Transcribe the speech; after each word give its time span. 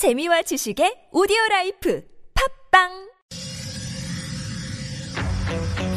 재미와 0.00 0.40
지식의 0.40 1.12
오디오 1.12 1.36
life 1.50 2.00
팝빵 2.72 2.88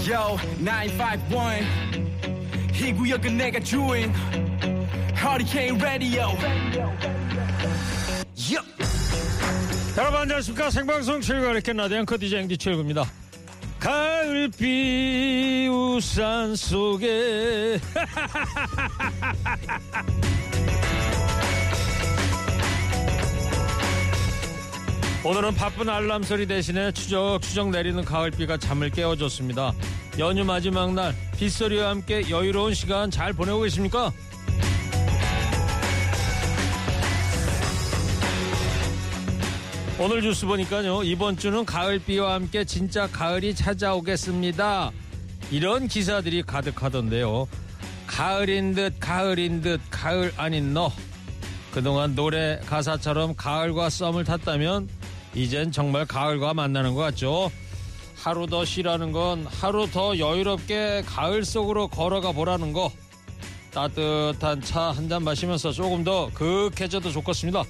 Yo, 0.06 0.36
951. 0.60 1.64
이 2.83 2.92
구역은 2.92 3.37
내가 3.37 3.61
주인. 3.61 4.11
Hurricane 5.16 5.79
Radio. 5.79 6.35
Yup. 8.36 8.68
여러분 9.97 10.20
안녕하십니까 10.20 10.70
생방송 10.70 11.21
출발 11.21 11.54
허리케인 11.54 11.71
라디오 11.71 11.99
앵커 11.99 12.17
DJ 12.17 12.41
앵디 12.41 12.57
최일구입니다 12.57 13.05
가을비 13.79 15.70
우산 15.71 16.57
속에 16.57 17.79
오늘은 25.25 25.55
바쁜 25.55 25.87
알람 25.87 26.23
소리 26.23 26.45
대신에 26.45 26.91
추적추적 26.91 27.69
내리는 27.69 28.04
가을비가 28.04 28.57
잠을 28.57 28.89
깨워줬습니다. 28.89 29.71
연휴 30.19 30.43
마지막 30.43 30.93
날 30.93 31.15
빗소리와 31.37 31.91
함께 31.91 32.30
여유로운 32.30 32.73
시간 32.73 33.09
잘 33.09 33.31
보내고 33.31 33.62
계십니까? 33.62 34.12
오늘 39.98 40.22
뉴스 40.22 40.45
보니까요 40.45 41.04
이번 41.04 41.38
주는 41.38 41.64
가을비와 41.64 42.34
함께 42.34 42.66
진짜 42.66 43.08
가을이 43.08 43.55
찾아오겠습니다. 43.55 44.92
이런 45.52 45.88
기사들이 45.88 46.44
가득하던데요. 46.44 47.48
가을인 48.08 48.76
듯 48.76 48.95
가을인 49.00 49.62
듯 49.62 49.80
가을 49.90 50.34
아닌 50.36 50.73
너. 50.73 50.92
그동안 51.72 52.14
노래 52.14 52.59
가사처럼 52.66 53.36
가을과 53.38 53.90
썸을 53.90 54.26
탔다면 54.26 54.90
이젠 55.36 55.72
정말 55.72 56.05
가을과 56.05 56.54
만나는 56.54 56.94
것 56.94 57.02
같죠? 57.02 57.52
하루 58.16 58.45
더 58.48 58.64
쉬라는 58.64 59.12
건 59.12 59.45
하루 59.48 59.89
더 59.89 60.17
여유롭게 60.17 61.03
가을 61.06 61.44
속으로 61.44 61.88
걸어가 61.88 62.31
보라는 62.31 62.72
거. 62.73 62.92
따뜻한 63.73 64.61
차 64.61 64.92
한 64.92 65.09
잔 65.09 65.23
마시면서 65.23 65.72
조금 65.72 66.04
더 66.04 66.30
그윽해져도 66.34 67.11
좋겠습니다. 67.11 67.64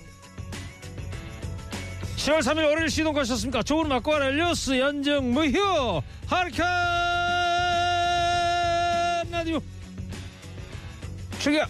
10월 2.17 2.39
3일 2.39 2.57
월요일 2.65 2.89
시동 2.89 3.13
거셨습니까? 3.13 3.63
좋은 3.63 3.87
맛과 3.87 4.19
렐리오스 4.19 4.79
연정 4.79 5.31
무휴 5.33 6.01
하리칸 6.27 6.65
라디오. 9.31 9.59
출격 11.39 11.69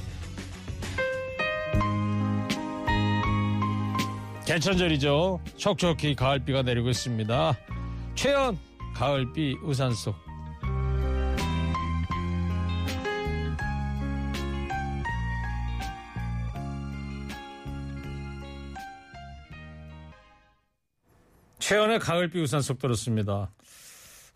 개천절이죠 4.46 5.42
촉촉히 5.58 6.16
가을비가 6.16 6.62
내리고 6.64 6.90
있습니다 6.90 7.58
최연 8.16 8.58
가을비 8.94 9.58
우산 9.64 9.94
속 9.94 10.16
최연의 21.64 22.00
가을비 22.00 22.42
우산 22.42 22.62
속 22.62 22.78
들었습니다. 22.78 23.50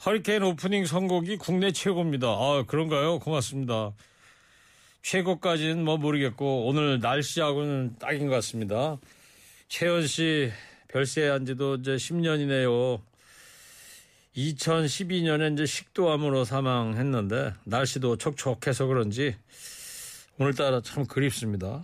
허리케인 0.06 0.44
오프닝 0.44 0.86
선곡이 0.86 1.36
국내 1.36 1.74
최고입니다. 1.74 2.26
아, 2.26 2.64
그런가요? 2.66 3.20
고맙습니다. 3.20 3.92
최고까지는 5.02 5.84
뭐 5.84 5.98
모르겠고, 5.98 6.68
오늘 6.68 7.02
날씨하고는 7.02 7.98
딱인 8.00 8.30
것 8.30 8.36
같습니다. 8.36 8.98
최연 9.68 10.08
씨 10.08 10.50
별세한 10.88 11.46
지도 11.46 11.76
이제 11.76 11.96
10년이네요. 11.96 13.02
2012년에 14.36 15.54
이제 15.54 15.66
식도암으로 15.66 16.46
사망했는데, 16.46 17.54
날씨도 17.66 18.18
촉촉해서 18.18 18.86
그런지, 18.86 19.36
오늘따라 20.38 20.82
참 20.82 21.06
그립습니다. 21.06 21.84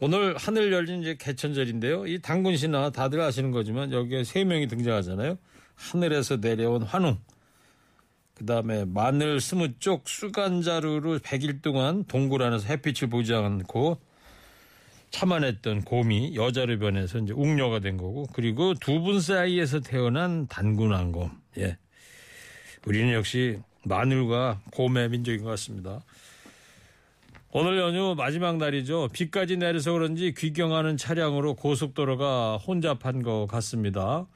오늘 0.00 0.36
하늘 0.36 0.72
열린 0.72 1.02
이제 1.02 1.14
개천절인데요. 1.14 2.06
이 2.06 2.20
당군 2.20 2.56
신화 2.56 2.90
다들 2.90 3.20
아시는 3.20 3.50
거지만 3.52 3.92
여기에 3.92 4.24
세 4.24 4.44
명이 4.44 4.66
등장하잖아요. 4.66 5.38
하늘에서 5.74 6.38
내려온 6.38 6.82
환웅. 6.82 7.18
그 8.34 8.46
다음에 8.46 8.86
마늘 8.86 9.40
스무 9.40 9.78
쪽 9.78 10.08
수간자루로 10.08 11.18
100일 11.18 11.60
동안 11.60 12.04
동굴 12.04 12.42
안에서 12.42 12.66
햇빛을 12.66 13.10
보지 13.10 13.34
않고 13.34 14.00
참아냈던 15.10 15.82
곰이 15.82 16.36
여자로 16.36 16.78
변해서 16.78 17.18
이제 17.18 17.32
웅녀가 17.32 17.80
된 17.80 17.96
거고 17.96 18.26
그리고 18.32 18.74
두 18.74 19.00
분 19.00 19.20
사이에서 19.20 19.80
태어난 19.80 20.46
단군왕곰. 20.46 21.30
예. 21.58 21.78
우리는 22.86 23.12
역시 23.12 23.58
마늘과 23.84 24.60
곰의 24.72 25.08
민족인 25.10 25.42
것 25.42 25.50
같습니다. 25.50 26.00
오늘 27.52 27.78
연휴 27.78 28.14
마지막 28.14 28.58
날이죠. 28.58 29.08
비까지 29.12 29.56
내려서 29.56 29.92
그런지 29.92 30.32
귀경하는 30.36 30.96
차량으로 30.96 31.54
고속도로가 31.54 32.58
혼잡한 32.58 33.22
것 33.22 33.46
같습니다. 33.46 34.26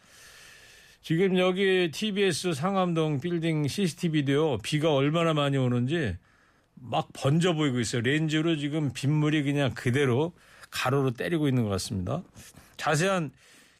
지금 1.00 1.38
여기 1.38 1.90
TBS 1.92 2.54
상암동 2.54 3.20
빌딩 3.20 3.68
CCTV도요. 3.68 4.58
비가 4.58 4.92
얼마나 4.94 5.34
많이 5.34 5.56
오는지 5.58 6.16
막 6.74 7.08
번져 7.12 7.52
보이고 7.52 7.78
있어요. 7.78 8.02
렌즈로 8.02 8.56
지금 8.56 8.92
빗물이 8.92 9.42
그냥 9.44 9.74
그대로 9.74 10.32
가로로 10.74 11.12
때리고 11.12 11.48
있는 11.48 11.62
것 11.62 11.68
같습니다. 11.70 12.22
자세한 12.76 13.30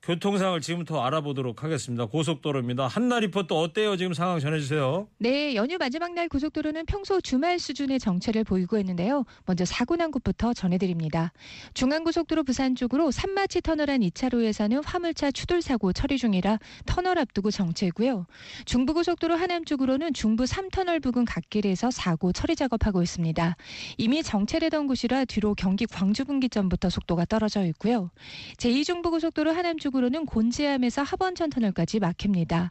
교통 0.05 0.37
상황을 0.37 0.61
지금부터 0.61 1.03
알아보도록 1.03 1.65
하겠습니다. 1.65 2.05
고속도로입니다. 2.05 2.87
한나 2.89 3.21
리포터 3.21 3.59
어때요? 3.59 3.97
지금 3.97 4.13
상황 4.13 4.39
전해주세요. 4.39 5.09
네, 5.17 5.55
연휴 5.55 5.79
마지막 5.79 6.13
날 6.13 6.29
고속도로는 6.29 6.85
평소 6.85 7.23
주말 7.23 7.59
수준의 7.59 7.99
정체를 8.01 8.45
보이고 8.45 8.77
있는데요. 8.79 9.25
먼저 9.47 9.65
사고 9.65 9.97
난 9.97 10.11
곳부터 10.11 10.53
전해드립니다. 10.53 11.33
중앙고속도로 11.73 12.45
부산 12.45 12.75
쪽으로 12.75 13.11
산마치 13.11 13.63
터널 13.63 13.89
안 13.89 14.01
2차로에서는 14.01 14.83
화물차 14.85 15.31
추돌 15.31 15.63
사고 15.63 15.95
처리 15.95 16.19
중이라 16.19 16.59
터널 16.85 17.19
앞두고 17.19 17.51
정체고요. 17.51 18.27
중부고속도로 18.67 19.37
하남 19.37 19.65
쪽으로는 19.65 20.13
중부 20.13 20.45
3터널 20.45 21.03
부근 21.03 21.25
갓길에서 21.25 21.91
사고 21.91 22.31
처리 22.33 22.57
작업하고 22.57 23.01
있습니다. 23.03 23.57
이미 23.97 24.23
정체되던 24.23 24.87
곳이라 24.87 25.25
뒤로 25.25 25.55
경기 25.55 25.87
광주 25.87 26.27
분기점부터 26.27 26.91
속도가 26.91 27.25
떨어져 27.25 27.65
있고요. 27.65 28.11
제2중부고속도로 28.59 29.55
하남 29.55 29.79
쪽 29.79 29.94
으로는 29.95 30.27
곤지암에서 30.27 31.03
합원천 31.03 31.51
터널까지 31.51 32.01
막힙니다. 32.01 32.71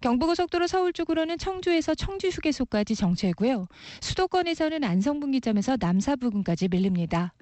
경부고속도로 0.00 0.66
서울 0.66 0.92
쪽으로는 0.92 1.38
청주에서 1.38 1.94
청주 1.94 2.28
휴게소까지 2.28 2.94
정체고요. 2.94 3.68
수도권에서는 4.00 4.84
안성분기점에서 4.84 5.78
남사 5.80 6.16
부근까지 6.16 6.68
밀립니다. 6.68 7.32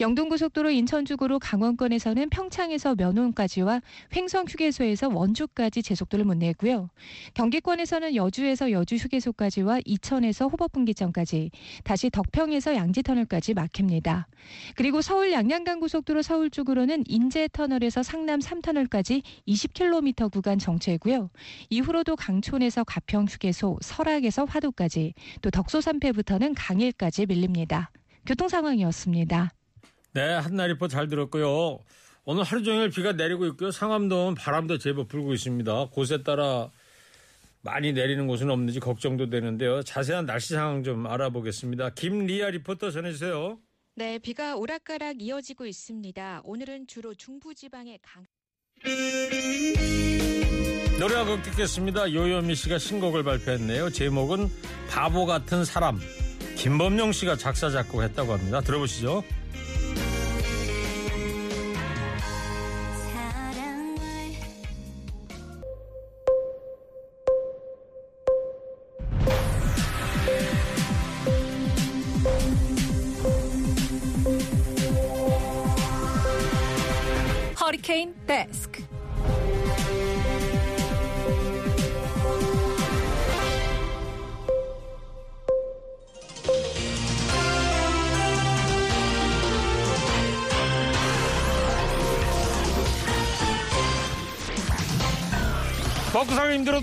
영동고속도로 0.00 0.70
인천 0.70 1.04
쪽으로 1.04 1.38
강원권에서는 1.38 2.30
평창에서 2.30 2.94
면원까지와 2.94 3.82
횡성 4.16 4.46
휴게소에서 4.48 5.08
원주까지 5.08 5.82
제속도를 5.82 6.24
못 6.24 6.34
내고요. 6.34 6.88
경기권에서는 7.34 8.14
여주에서 8.14 8.72
여주 8.72 8.96
휴게소까지와 8.96 9.80
이천에서 9.84 10.48
호법분기점까지 10.48 11.50
다시 11.84 12.10
덕평에서 12.10 12.74
양지터널까지 12.74 13.54
막힙니다. 13.54 14.26
그리고 14.74 15.02
서울 15.02 15.32
양양간 15.32 15.80
고속도로 15.80 16.22
서울 16.22 16.50
쪽으로는 16.50 17.04
인제 17.06 17.48
터널에서 17.52 18.02
상남 18.02 18.40
3터널 18.40 18.69
까지 18.88 19.22
20km 19.46 20.30
구간 20.32 20.58
정체고요. 20.58 21.30
이후로도 21.68 22.16
강촌에서 22.16 22.84
가평 22.84 23.26
휴게소, 23.26 23.78
설악에서 23.82 24.44
화도까지 24.44 25.14
또 25.42 25.50
덕소산패부터는 25.50 26.54
강일까지 26.54 27.26
밀립니다. 27.26 27.90
교통 28.26 28.48
상황이었습니다. 28.48 29.52
네, 30.12 30.34
한나 30.34 30.66
리포 30.66 30.88
잘 30.88 31.08
들었고요. 31.08 31.78
오늘 32.24 32.44
하루 32.44 32.62
종일 32.62 32.90
비가 32.90 33.12
내리고 33.12 33.46
있고요. 33.46 33.70
상암동은 33.70 34.34
바람도 34.34 34.78
제법 34.78 35.08
불고 35.08 35.32
있습니다. 35.34 35.86
곳에 35.90 36.22
따라 36.22 36.70
많이 37.62 37.92
내리는 37.92 38.26
곳은 38.26 38.50
없는지 38.50 38.80
걱정도 38.80 39.28
되는데요. 39.28 39.82
자세한 39.82 40.26
날씨 40.26 40.54
상황 40.54 40.82
좀 40.82 41.06
알아보겠습니다. 41.06 41.90
김리아 41.90 42.50
리포터 42.50 42.90
전해주세요. 42.90 43.58
네, 43.96 44.18
비가 44.18 44.56
오락가락 44.56 45.20
이어지고 45.20 45.66
있습니다. 45.66 46.42
오늘은 46.44 46.86
주로 46.86 47.14
중부지방의 47.14 47.98
강 48.02 48.24
노래 50.98 51.14
한곡 51.14 51.42
듣겠습니다. 51.42 52.12
요요미 52.12 52.54
씨가 52.54 52.78
신곡을 52.78 53.22
발표했네요. 53.24 53.90
제목은 53.90 54.50
바보 54.88 55.26
같은 55.26 55.64
사람. 55.64 56.00
김범용 56.56 57.12
씨가 57.12 57.36
작사 57.36 57.70
작곡했다고 57.70 58.32
합니다. 58.32 58.60
들어보시죠. 58.60 59.22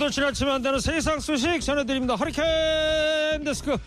힘들어도 0.07 0.11
지나치면 0.11 0.55
안 0.55 0.61
되는 0.61 0.79
세상 0.79 1.19
소식 1.19 1.59
전해드립니다. 1.61 2.15
허리케인 2.15 3.43
데스크. 3.43 3.77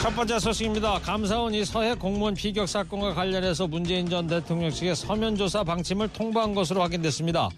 첫 0.00 0.14
번째 0.16 0.38
소식입니다. 0.38 0.98
감사원 1.00 1.54
이 1.54 1.64
서해 1.64 1.94
공무원 1.94 2.34
피격 2.34 2.68
사건과 2.68 3.14
관련해서 3.14 3.66
문재인 3.66 4.08
전 4.08 4.26
대통령 4.26 4.70
측의 4.70 4.96
서면 4.96 5.36
조사 5.36 5.62
방침을 5.62 6.08
통보한 6.08 6.54
것으로 6.54 6.82
확인됐습니다. 6.82 7.48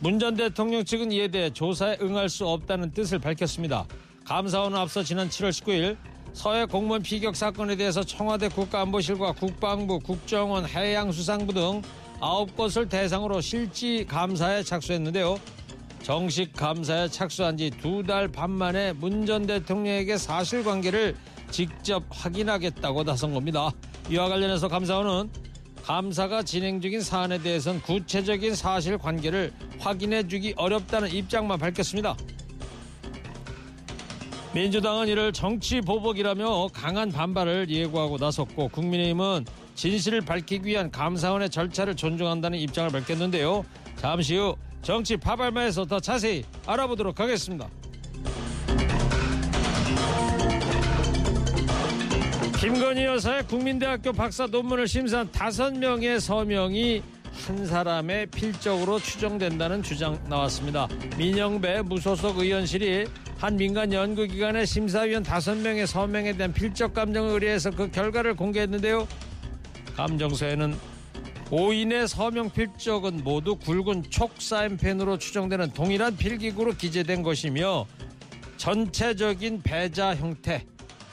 문 0.00 0.18
전 0.18 0.34
대통령 0.34 0.84
측은 0.84 1.12
이에 1.12 1.28
대해 1.28 1.50
조사에 1.50 1.98
응할 2.00 2.28
수 2.28 2.46
없다는 2.46 2.92
뜻을 2.92 3.18
밝혔습니다. 3.18 3.84
감사원은 4.24 4.78
앞서 4.78 5.02
지난 5.02 5.28
7월 5.28 5.50
19일 5.50 5.96
서해 6.32 6.64
공무원 6.64 7.02
피격 7.02 7.36
사건에 7.36 7.76
대해서 7.76 8.02
청와대 8.02 8.48
국가안보실과 8.48 9.32
국방부, 9.32 9.98
국정원, 9.98 10.64
해양수산부 10.66 11.52
등 11.52 11.82
아홉 12.20 12.54
곳을 12.56 12.88
대상으로 12.88 13.40
실지 13.40 14.04
감사에 14.06 14.62
착수했는데요. 14.62 15.38
정식 16.02 16.52
감사에 16.52 17.08
착수한 17.08 17.56
지 17.56 17.70
두 17.70 18.02
달 18.02 18.28
반 18.28 18.50
만에 18.50 18.92
문 18.92 19.26
전 19.26 19.46
대통령에게 19.46 20.16
사실관계를 20.18 21.16
직접 21.50 22.02
확인하겠다고 22.10 23.04
나선 23.04 23.32
겁니다. 23.34 23.70
이와 24.10 24.28
관련해서 24.28 24.68
감사원은 24.68 25.30
감사가 25.82 26.42
진행 26.42 26.80
중인 26.80 27.00
사안에 27.00 27.38
대해서는 27.38 27.80
구체적인 27.82 28.54
사실관계를 28.54 29.52
확인해주기 29.78 30.54
어렵다는 30.56 31.10
입장만 31.12 31.58
밝혔습니다. 31.58 32.16
민주당은 34.52 35.08
이를 35.08 35.32
정치 35.32 35.80
보복이라며 35.80 36.68
강한 36.72 37.10
반발을 37.10 37.70
예고하고 37.70 38.18
나섰고 38.18 38.68
국민의힘은 38.68 39.44
진실을 39.80 40.20
밝히기 40.20 40.66
위한 40.66 40.90
감사원의 40.90 41.48
절차를 41.48 41.96
존중한다는 41.96 42.58
입장을 42.58 42.90
밝혔는데요. 42.90 43.64
잠시 43.96 44.36
후 44.36 44.54
정치 44.82 45.16
파발마에서 45.16 45.86
더 45.86 45.98
자세히 45.98 46.44
알아보도록 46.66 47.18
하겠습니다. 47.18 47.66
김건희 52.60 53.04
여사의 53.04 53.46
국민대학교 53.46 54.12
박사 54.12 54.46
논문을 54.46 54.86
심사한 54.86 55.32
다섯 55.32 55.74
명의 55.74 56.20
서명이 56.20 57.02
한 57.46 57.64
사람의 57.64 58.26
필적으로 58.26 58.98
추정된다는 58.98 59.82
주장 59.82 60.22
나왔습니다. 60.28 60.88
민영배 61.16 61.80
무소속 61.86 62.38
의원실이 62.40 63.06
한 63.38 63.56
민간 63.56 63.94
연구기관의 63.94 64.66
심사위원 64.66 65.22
다섯 65.22 65.56
명의 65.56 65.86
서명에 65.86 66.34
대한 66.34 66.52
필적 66.52 66.92
감정을 66.92 67.30
의뢰해서 67.30 67.70
그 67.70 67.90
결과를 67.90 68.36
공개했는데요. 68.36 69.08
감정서에는 69.96 70.76
5인의 71.50 72.06
서명 72.06 72.50
필적은 72.50 73.24
모두 73.24 73.56
굵은 73.56 74.04
촉사인펜으로 74.10 75.18
추정되는 75.18 75.72
동일한 75.72 76.16
필기구로 76.16 76.74
기재된 76.74 77.22
것이며 77.22 77.86
전체적인 78.56 79.62
배자 79.62 80.14
형태, 80.14 80.64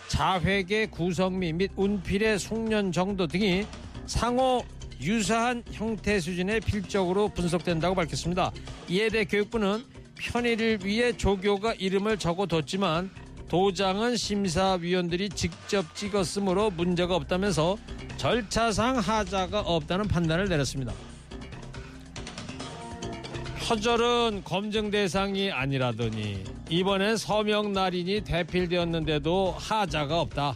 자획의 0.10 0.92
구성미 0.92 1.54
및 1.54 1.72
운필의 1.76 2.40
숙련 2.40 2.92
정도 2.92 3.26
등이 3.26 3.66
상호 4.06 4.64
유사한 5.02 5.64
형태 5.72 6.20
수준의 6.20 6.62
필적으로 6.62 7.30
분석된다고 7.30 7.96
밝혔습니다. 7.96 8.52
이에 8.90 9.10
대해 9.10 9.26
교육부는 9.26 9.84
편의를 10.16 10.80
위해 10.84 11.16
조교가 11.16 11.74
이름을 11.76 12.18
적어뒀지만 12.18 13.10
도장은 13.48 14.18
심사위원들이 14.18 15.30
직접 15.30 15.96
찍었으므로 15.96 16.70
문제가 16.72 17.16
없다면서 17.16 17.78
절차상 18.18 18.98
하자가 18.98 19.62
없다는 19.62 20.08
판단을 20.08 20.50
내렸습니다. 20.50 20.94
표절은 23.60 24.44
검증 24.44 24.90
대상이 24.90 25.52
아니라더니 25.52 26.44
이번엔 26.69 27.18
서명 27.18 27.74
날인이 27.74 28.22
대필되었는데도 28.22 29.56
하자가 29.58 30.22
없다. 30.22 30.56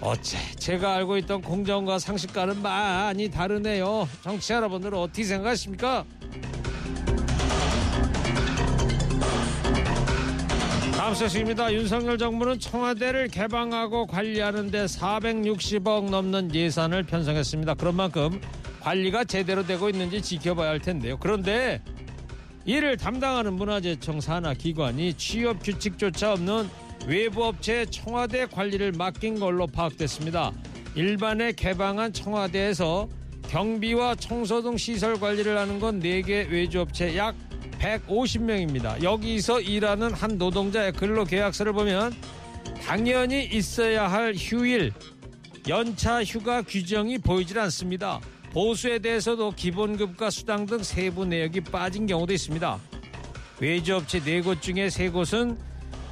어째 0.00 0.38
제가 0.56 0.94
알고 0.94 1.16
있던 1.18 1.42
공정과 1.42 1.98
상식과는 1.98 2.62
많이 2.62 3.28
다르네요. 3.28 4.08
정치 4.22 4.52
여러분들 4.52 4.94
은 4.94 4.98
어떻게 5.00 5.24
생각하십니까? 5.24 6.04
다음 11.08 11.14
소식입니다. 11.14 11.72
윤석열 11.72 12.18
정부는 12.18 12.58
청와대를 12.58 13.28
개방하고 13.28 14.06
관리하는 14.06 14.70
데 14.70 14.84
460억 14.84 16.10
넘는 16.10 16.54
예산을 16.54 17.04
편성했습니다. 17.04 17.76
그런 17.76 17.96
만큼 17.96 18.38
관리가 18.80 19.24
제대로 19.24 19.66
되고 19.66 19.88
있는지 19.88 20.20
지켜봐야 20.20 20.68
할 20.68 20.80
텐데요. 20.80 21.16
그런데 21.18 21.80
이를 22.66 22.98
담당하는 22.98 23.54
문화재청 23.54 24.20
산하 24.20 24.52
기관이 24.52 25.14
취업 25.14 25.62
규칙조차 25.62 26.34
없는 26.34 26.68
외부 27.06 27.42
업체에 27.42 27.86
청와대 27.86 28.44
관리를 28.44 28.92
맡긴 28.92 29.40
걸로 29.40 29.66
파악됐습니다. 29.66 30.52
일반에 30.94 31.52
개방한 31.52 32.12
청와대에서 32.12 33.08
경비와 33.48 34.16
청소 34.16 34.60
등 34.60 34.76
시설 34.76 35.18
관리를 35.18 35.56
하는 35.56 35.80
건 35.80 36.00
4개 36.00 36.50
외주 36.50 36.82
업체 36.82 37.16
약 37.16 37.34
150명입니다. 37.78 39.02
여기서 39.02 39.60
일하는 39.60 40.12
한 40.12 40.38
노동자의 40.38 40.92
근로계약서를 40.92 41.72
보면 41.72 42.14
당연히 42.84 43.44
있어야 43.44 44.10
할 44.10 44.34
휴일, 44.34 44.92
연차 45.68 46.24
휴가 46.24 46.62
규정이 46.62 47.18
보이질 47.18 47.58
않습니다. 47.58 48.20
보수에 48.52 48.98
대해서도 48.98 49.52
기본급과 49.52 50.30
수당 50.30 50.66
등 50.66 50.82
세부 50.82 51.24
내역이 51.26 51.60
빠진 51.62 52.06
경우도 52.06 52.32
있습니다. 52.32 52.78
외주업체 53.60 54.20
4곳 54.20 54.62
중에 54.62 54.88
3곳은 54.88 55.56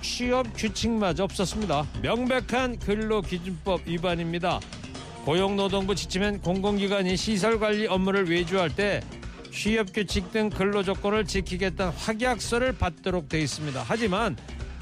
취업 0.03 0.47
규칙마저 0.55 1.25
없었습니다. 1.25 1.87
명백한 2.03 2.79
근로기준법 2.79 3.87
위반입니다. 3.87 4.61
고용노동부 5.25 5.95
지침엔 5.95 6.41
공공기관이 6.41 7.17
시설관리 7.17 7.87
업무를 7.89 8.31
외주할 8.31 8.75
때 8.75 9.01
취업 9.57 9.95
규칙 9.95 10.33
등 10.33 10.51
근로 10.51 10.83
조건을 10.83 11.25
지키겠다는 11.25 11.91
확약서를 11.95 12.77
받도록 12.77 13.31
돼 13.31 13.41
있습니다. 13.41 13.83
하지만 13.87 14.37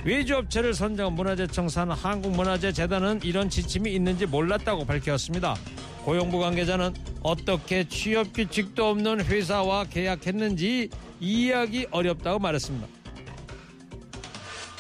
외주업체를 0.05 0.75
선정한 0.75 1.15
문화재청 1.15 1.69
산 1.69 1.93
한국문화재재단은 1.93 3.21
이런 3.23 3.49
지침이 3.49 3.95
있는지 3.95 4.27
몰랐다고 4.27 4.85
밝혔습니다. 4.85 5.55
고용부 6.03 6.41
관계자는 6.41 6.93
어떻게 7.23 7.89
취업 7.89 8.33
규칙도 8.35 8.85
없는 8.85 9.25
회사와 9.25 9.85
계약했는지 9.85 10.91
이해하기 11.21 11.87
어렵다고 11.93 12.41
말했습니다. 12.41 12.89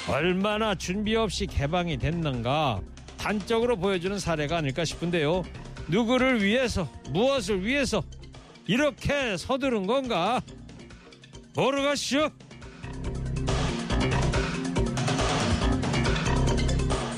얼마나 0.09 0.75
준비 0.75 1.15
없이 1.15 1.47
개방이 1.47 1.99
됐는가 1.99 2.81
단적으로 3.17 3.77
보여주는 3.77 4.19
사례가 4.19 4.57
아닐까 4.57 4.85
싶은데요. 4.85 5.45
누구를 5.87 6.43
위해서 6.43 6.91
무엇을 7.11 7.65
위해서 7.65 8.03
이렇게 8.66 9.37
서두른 9.37 9.87
건가? 9.87 10.40
모르겠슈. 11.54 12.30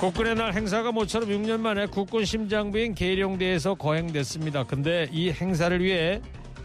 국군의 0.00 0.34
날 0.34 0.52
행사가 0.52 0.92
모처럼 0.92 1.30
6년 1.30 1.60
만에 1.60 1.86
국군 1.86 2.24
심장부인 2.24 2.94
계룡대에서 2.94 3.74
거행됐습니다. 3.76 4.64
근데 4.64 5.08
이 5.10 5.30
행사를 5.30 5.82
위해 5.82 6.20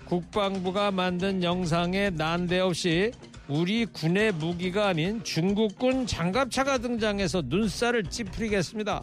국방부가 0.05 0.91
만든 0.91 1.41
영상에 1.41 2.09
난데없이 2.09 3.11
우리 3.47 3.85
군의 3.85 4.33
무기가 4.33 4.88
아닌 4.88 5.23
중국군 5.23 6.05
장갑차가 6.07 6.79
등장해서 6.79 7.43
눈살을 7.45 8.03
찌푸리게 8.03 8.57
했습니다. 8.57 9.01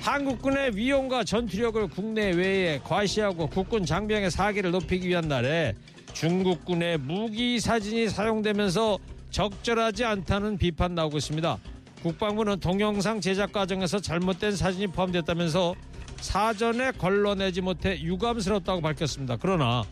한국군의 0.00 0.76
위용과 0.76 1.24
전투력을 1.24 1.86
국내 1.88 2.30
외에 2.32 2.80
과시하고 2.82 3.48
국군 3.48 3.84
장병의 3.84 4.30
사기를 4.30 4.70
높이기 4.70 5.08
위한 5.08 5.28
날에 5.28 5.74
중국군의 6.14 6.98
무기 6.98 7.60
사진이 7.60 8.08
사용되면서 8.08 8.98
적절하지 9.30 10.04
않다는 10.04 10.56
비판 10.58 10.94
나오고 10.94 11.18
있습니다. 11.18 11.58
국방부는 12.02 12.60
동영상 12.60 13.20
제작 13.20 13.52
과정에서 13.52 14.00
잘못된 14.00 14.56
사진이 14.56 14.86
포함됐다면서 14.88 15.74
사전에 16.16 16.92
걸러내지 16.92 17.60
못해 17.60 18.00
유감스럽다고 18.00 18.80
밝혔습니다. 18.80 19.36
그러나 19.40 19.84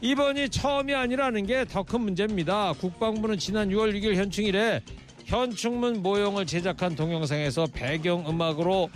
이번이 0.00 0.48
처음이 0.48 0.94
아니라는 0.94 1.46
게 1.46 1.64
더 1.66 1.82
큰 1.82 2.00
문제입니다. 2.00 2.72
국방부는 2.74 3.38
지난 3.38 3.68
6월 3.68 3.94
6일 3.94 4.14
현충일에 4.16 4.80
현충문 5.26 6.02
모형을 6.02 6.46
제작한 6.46 6.96
동영상에서 6.96 7.66
배경음악으로 7.72 8.88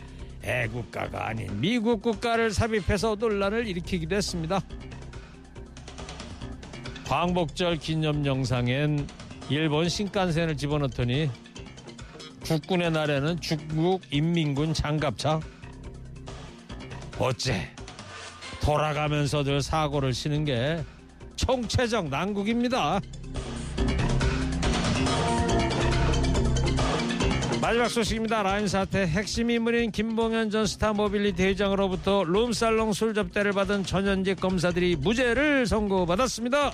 애국가가 0.43 1.29
아닌 1.29 1.61
미국 1.61 2.03
국가를 2.03 2.51
삽입해서 2.51 3.17
논란을 3.17 3.67
일으키기도 3.67 4.17
했습니다. 4.17 4.61
광복절 7.07 7.77
기념 7.77 8.25
영상엔 8.25 9.07
일본 9.49 9.89
신칸센을 9.89 10.57
집어넣더니 10.57 11.29
국군의 12.45 12.93
날에는 12.93 13.41
중국 13.41 14.03
인민군 14.11 14.73
장갑차 14.73 15.41
어째 17.19 17.69
돌아가면서 18.63 19.43
늘 19.43 19.61
사고를 19.61 20.13
치는 20.13 20.45
게 20.45 20.85
총체적 21.37 22.09
난국입니다. 22.09 23.01
마지막 27.61 27.89
소식입니다. 27.89 28.43
라임 28.43 28.67
사태 28.67 29.07
핵심 29.07 29.51
인물인 29.51 29.91
김봉현 29.91 30.51
전 30.51 30.67
스타 30.67 30.95
모빌리티 30.95 31.43
회장으로부터 31.43 32.25
룸살롱 32.25 32.95
술 32.95 33.13
접대를 33.13 33.53
받은 33.53 33.85
전현직 33.85 34.41
검사들이 34.41 34.97
무죄를 34.97 35.67
선고받았습니다. 35.67 36.73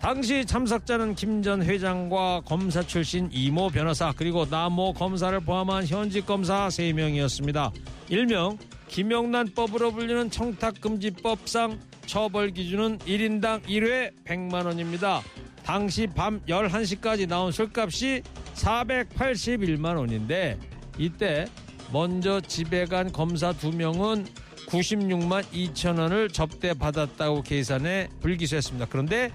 당시 0.00 0.44
참석자는 0.46 1.14
김 1.14 1.42
전 1.42 1.62
회장과 1.62 2.42
검사 2.46 2.82
출신 2.82 3.28
이모 3.30 3.68
변호사 3.68 4.12
그리고 4.16 4.46
나모 4.48 4.94
검사를 4.94 5.38
포함한 5.38 5.86
현직 5.86 6.24
검사 6.24 6.68
3명이었습니다. 6.68 7.70
일명 8.08 8.56
김영란법으로 8.88 9.92
불리는 9.92 10.30
청탁금지법상 10.30 11.78
처벌 12.06 12.52
기준은 12.52 12.98
1인당 13.00 13.62
1회 13.64 14.12
100만 14.24 14.64
원입니다. 14.64 15.22
당시 15.62 16.06
밤 16.06 16.40
11시까지 16.48 17.28
나온 17.28 17.52
술값이 17.52 18.22
481만 18.54 19.96
원인데 19.96 20.58
이때 20.98 21.46
먼저 21.92 22.40
집에 22.40 22.86
간 22.86 23.12
검사 23.12 23.52
두 23.52 23.70
명은 23.70 24.26
96만 24.66 25.44
2천 25.52 25.98
원을 25.98 26.28
접대받았다고 26.30 27.42
계산해 27.42 28.08
불기소했습니다. 28.20 28.86
그런데 28.90 29.30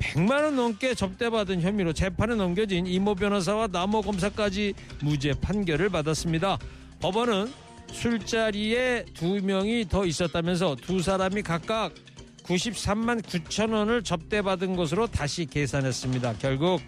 100만 0.00 0.42
원 0.42 0.56
넘게 0.56 0.94
접대받은 0.94 1.62
혐의로 1.62 1.92
재판에 1.92 2.34
넘겨진 2.34 2.86
이모 2.86 3.14
변호사와 3.14 3.68
남모 3.68 4.02
검사까지 4.02 4.74
무죄 5.02 5.32
판결을 5.40 5.88
받았습니다. 5.88 6.58
법원은 7.00 7.50
술자리에 7.92 9.06
두 9.14 9.40
명이 9.42 9.86
더 9.88 10.04
있었다면서 10.04 10.76
두 10.76 11.00
사람이 11.00 11.42
각각 11.42 11.94
93만 12.42 13.22
9천 13.22 13.72
원을 13.72 14.02
접대받은 14.02 14.76
것으로 14.76 15.06
다시 15.06 15.46
계산했습니다. 15.46 16.34
결국 16.38 16.80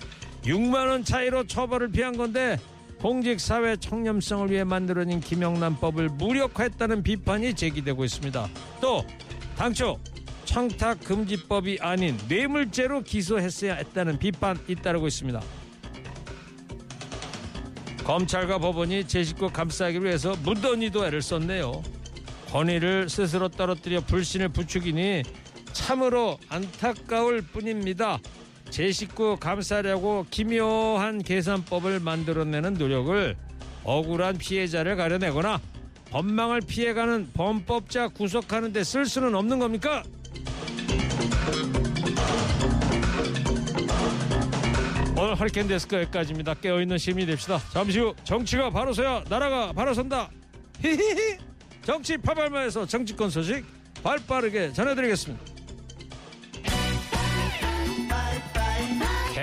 6만 0.45 0.89
원 0.89 1.05
차이로 1.05 1.47
처벌을 1.47 1.91
피한 1.91 2.17
건데 2.17 2.59
공직사회 3.01 3.77
청렴성을 3.77 4.51
위해 4.51 4.65
만들어진 4.65 5.21
김영란법을 5.21 6.09
무력화했다는 6.11 7.03
비판이 7.03 7.55
제기되고 7.55 8.05
있습니다. 8.05 8.49
또 8.81 9.05
당초 9.57 9.99
청탁금지법이 10.45 11.79
아닌 11.81 12.19
뇌물죄로 12.29 13.03
기소했어야 13.03 13.75
했다는 13.75 14.19
비판 14.19 14.59
잇따르고 14.67 15.07
있습니다. 15.07 15.41
검찰과 18.05 18.59
법원이 18.59 19.07
제 19.07 19.23
식구 19.23 19.51
감싸기로 19.51 20.09
해서 20.09 20.35
무던히도 20.43 21.07
애를 21.07 21.21
썼네요. 21.21 21.83
권위를 22.51 23.11
스스로 23.11 23.49
떨어뜨려 23.49 24.01
불신을 24.01 24.49
부추기니 24.49 25.23
참으로 25.73 26.39
안타까울 26.49 27.43
뿐입니다. 27.43 28.19
제 28.71 28.93
식구 28.93 29.37
감싸려고 29.39 30.27
기묘한 30.31 31.23
계산법을 31.23 32.01
만들어내는 32.01 32.75
노력을 32.75 33.37
억울한 33.85 34.39
피해자를 34.39 34.97
가려내거나 34.97 35.61
법망을 36.11 36.61
피해가는 36.63 37.31
범법자 37.35 38.09
구속하는 38.09 38.73
데 38.73 38.83
쓸 38.85 39.05
수는 39.07 39.35
없는 39.35 39.59
겁니까? 39.59 40.03
오늘 45.17 45.35
허리케인 45.35 45.67
데스크 45.67 45.97
여기까지입니다. 45.97 46.55
깨어있는 46.55 46.97
시민이 46.97 47.27
됩시다. 47.27 47.59
잠시 47.73 47.99
후 47.99 48.15
정치가 48.23 48.71
바로 48.71 48.93
서야 48.93 49.25
나라가 49.29 49.73
바로 49.73 49.93
선다. 49.93 50.31
히히히 50.81 51.39
정치 51.83 52.17
파발마에서 52.17 52.87
정치권 52.87 53.31
소식 53.31 53.65
발빠르게 54.03 54.73
전해드리겠습니다. 54.73 55.58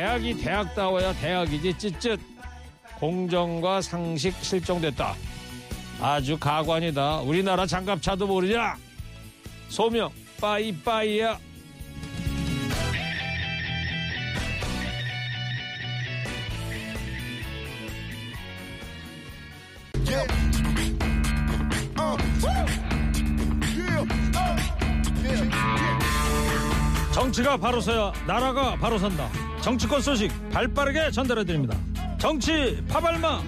대학이 0.06 0.38
대학다워야 0.38 1.14
대학이지 1.14 1.80
찌쯧 1.80 2.20
공정과 3.00 3.82
상식 3.82 4.36
실종됐다. 4.40 5.16
아주 6.00 6.38
가관이다. 6.38 7.22
우리나라 7.22 7.66
장갑차도 7.66 8.28
모르냐? 8.28 8.76
소명 9.68 10.12
빠이빠이야. 10.40 11.40
정치가 27.16 27.56
바로 27.56 27.80
서야 27.80 28.12
나라가 28.28 28.76
바로 28.76 28.98
선다. 28.98 29.30
정치권 29.62 30.02
소식 30.02 30.30
발빠르게 30.50 31.12
전달해 31.12 31.46
드립니다. 31.46 31.78
정치 32.18 32.84
파발마. 32.90 33.42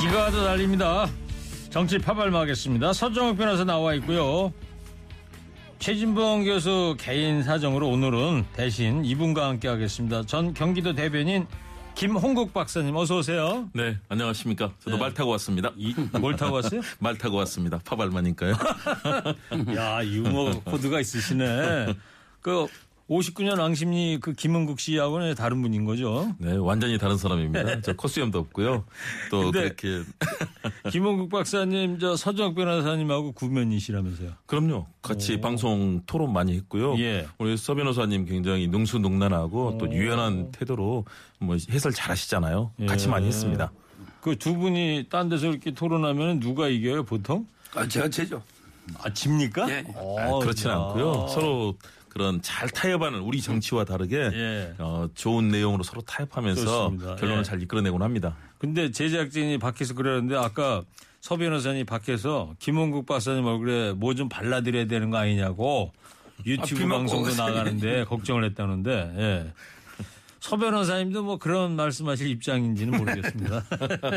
비가 0.00 0.18
와도 0.18 0.42
달립니다. 0.42 1.06
정치 1.68 1.98
파발마 1.98 2.40
하겠습니다. 2.40 2.94
서정욱 2.94 3.36
변호사 3.36 3.64
나와 3.64 3.92
있고요. 3.96 4.54
최진봉 5.80 6.44
교수 6.44 6.96
개인 6.98 7.42
사정으로 7.42 7.86
오늘은 7.90 8.46
대신 8.54 9.04
이분과 9.04 9.46
함께 9.48 9.68
하겠습니다. 9.68 10.24
전 10.24 10.54
경기도 10.54 10.94
대변인 10.94 11.46
김홍국 11.94 12.54
박사님 12.54 12.96
어서 12.96 13.18
오세요. 13.18 13.68
네, 13.74 13.98
안녕하십니까. 14.08 14.72
저도 14.80 14.96
네. 14.96 15.02
말 15.02 15.12
타고 15.12 15.30
왔습니다. 15.32 15.70
이, 15.76 15.94
뭘 16.18 16.34
타고 16.36 16.56
왔어요? 16.56 16.80
말 16.98 17.18
타고 17.18 17.36
왔습니다. 17.38 17.78
파발마니까요. 17.84 18.54
야 19.76 20.04
유머 20.04 20.60
코드가 20.60 21.00
있으시네. 21.00 21.94
그 22.40 22.66
59년 23.10 23.58
왕십리 23.58 24.18
그 24.20 24.32
김은국 24.32 24.78
씨하고는 24.78 25.34
다른 25.34 25.60
분인 25.62 25.84
거죠. 25.84 26.32
네, 26.38 26.54
완전히 26.54 26.96
다른 26.96 27.16
사람입니다. 27.16 27.80
저 27.82 27.92
코수염도 27.94 28.38
없고요. 28.38 28.84
또 29.30 29.50
그렇게 29.50 30.02
김은국 30.92 31.28
박사님 31.28 31.98
저 31.98 32.14
서정학 32.14 32.54
변호사님하고 32.54 33.32
구면이시라면서요. 33.32 34.30
그럼요. 34.46 34.86
같이 35.02 35.40
방송 35.40 36.00
토론 36.06 36.32
많이 36.32 36.54
했고요. 36.56 36.96
예. 37.00 37.26
우리 37.38 37.56
서 37.56 37.74
변호사님 37.74 38.26
굉장히 38.26 38.68
능수능란하고 38.68 39.78
또 39.78 39.92
유연한 39.92 40.52
태도로 40.52 41.04
뭐 41.40 41.56
해설 41.68 41.92
잘하시잖아요. 41.92 42.70
같이 42.86 43.06
예. 43.06 43.10
많이 43.10 43.26
했습니다. 43.26 43.72
그 44.20 44.36
두 44.36 44.54
분이 44.54 45.06
딴 45.10 45.28
데서 45.28 45.46
이렇게 45.48 45.72
토론하면 45.72 46.38
누가 46.40 46.68
이겨요 46.68 47.02
보통? 47.04 47.46
아, 47.74 47.88
제가 47.88 48.08
제죠. 48.08 48.40
아 49.02 49.12
집니까? 49.12 49.68
예. 49.70 49.84
아, 49.96 50.28
어, 50.28 50.38
그렇지는 50.40 50.74
야. 50.74 50.78
않고요. 50.78 51.26
서로 51.28 51.74
그런 52.10 52.42
잘 52.42 52.68
타협하는 52.68 53.20
우리 53.20 53.40
정치와 53.40 53.84
다르게 53.84 54.16
예. 54.32 54.74
어, 54.78 55.08
좋은 55.14 55.48
내용으로 55.48 55.82
서로 55.82 56.02
타협하면서 56.02 56.64
좋습니다. 56.64 57.16
결론을 57.16 57.40
예. 57.40 57.44
잘 57.44 57.62
이끌어내곤 57.62 58.02
합니다. 58.02 58.36
근데 58.58 58.90
제작진이 58.90 59.58
밖에서 59.58 59.94
그러는데 59.94 60.36
아까 60.36 60.82
서 61.20 61.36
변호사님 61.36 61.86
밖에서 61.86 62.54
김원국 62.58 63.06
박사님 63.06 63.44
얼굴에 63.44 63.92
뭐 63.92 64.14
좀 64.14 64.28
발라드려야 64.28 64.86
되는 64.86 65.10
거 65.10 65.18
아니냐고 65.18 65.92
유튜브 66.46 66.80
비 66.80 66.86
맞고 66.86 66.98
방송도. 67.06 67.30
나가는데 67.36 68.04
걱정을 68.04 68.44
했다는데 68.44 69.14
예. 69.18 69.52
서 70.40 70.56
변호사님도 70.56 71.22
뭐 71.22 71.36
그런 71.38 71.76
말씀하실 71.76 72.28
입장인지는 72.30 72.96
모르겠습니다. 72.98 73.62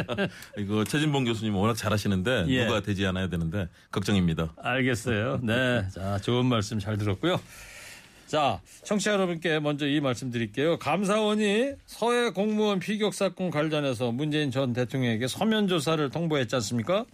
이거 0.57 0.85
최진봉 0.85 1.25
교수님 1.25 1.53
워낙 1.55 1.75
잘하시는데 1.75 2.45
예. 2.47 2.65
누가 2.65 2.79
되지 2.81 3.05
않아야 3.05 3.27
되는데 3.27 3.67
걱정입니다. 3.91 4.53
알겠어요. 4.57 5.39
네. 5.43 5.85
자, 5.93 6.17
좋은 6.19 6.45
말씀 6.45 6.79
잘 6.79 6.97
들었고요. 6.97 7.39
자, 8.33 8.61
청취자 8.83 9.11
여러분께 9.11 9.59
먼저 9.59 9.85
이 9.85 9.99
말씀 9.99 10.31
드릴게요. 10.31 10.79
감사원이 10.79 11.73
서해 11.85 12.31
공무원 12.31 12.79
피격 12.79 13.13
사건 13.13 13.51
관련해서 13.51 14.11
문재인 14.11 14.49
전 14.49 14.73
대통령에게 14.73 15.27
서면 15.27 15.67
조사를 15.67 16.09
통보했지 16.09 16.55
않습니까? 16.55 17.05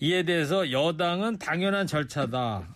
이에 0.00 0.24
대해서 0.24 0.70
여당은 0.70 1.38
당연한 1.38 1.86
절차다. 1.86 2.68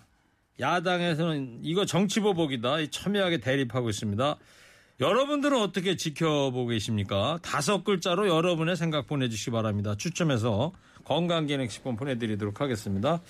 야당에서는 0.60 1.58
이거 1.62 1.84
정치보복이다. 1.84 2.80
이 2.80 2.88
첨예하게 2.88 3.40
대립하고 3.40 3.90
있습니다. 3.90 4.38
여러분들은 5.00 5.60
어떻게 5.60 5.94
지켜보고 5.96 6.68
계십니까? 6.68 7.38
다섯 7.42 7.84
글자로 7.84 8.28
여러분의 8.28 8.76
생각 8.76 9.06
보내주시기 9.06 9.50
바랍니다. 9.50 9.94
추첨해서 9.94 10.72
건강기능식품 11.04 11.96
보내드리도록 11.96 12.62
하겠습니다. 12.62 13.20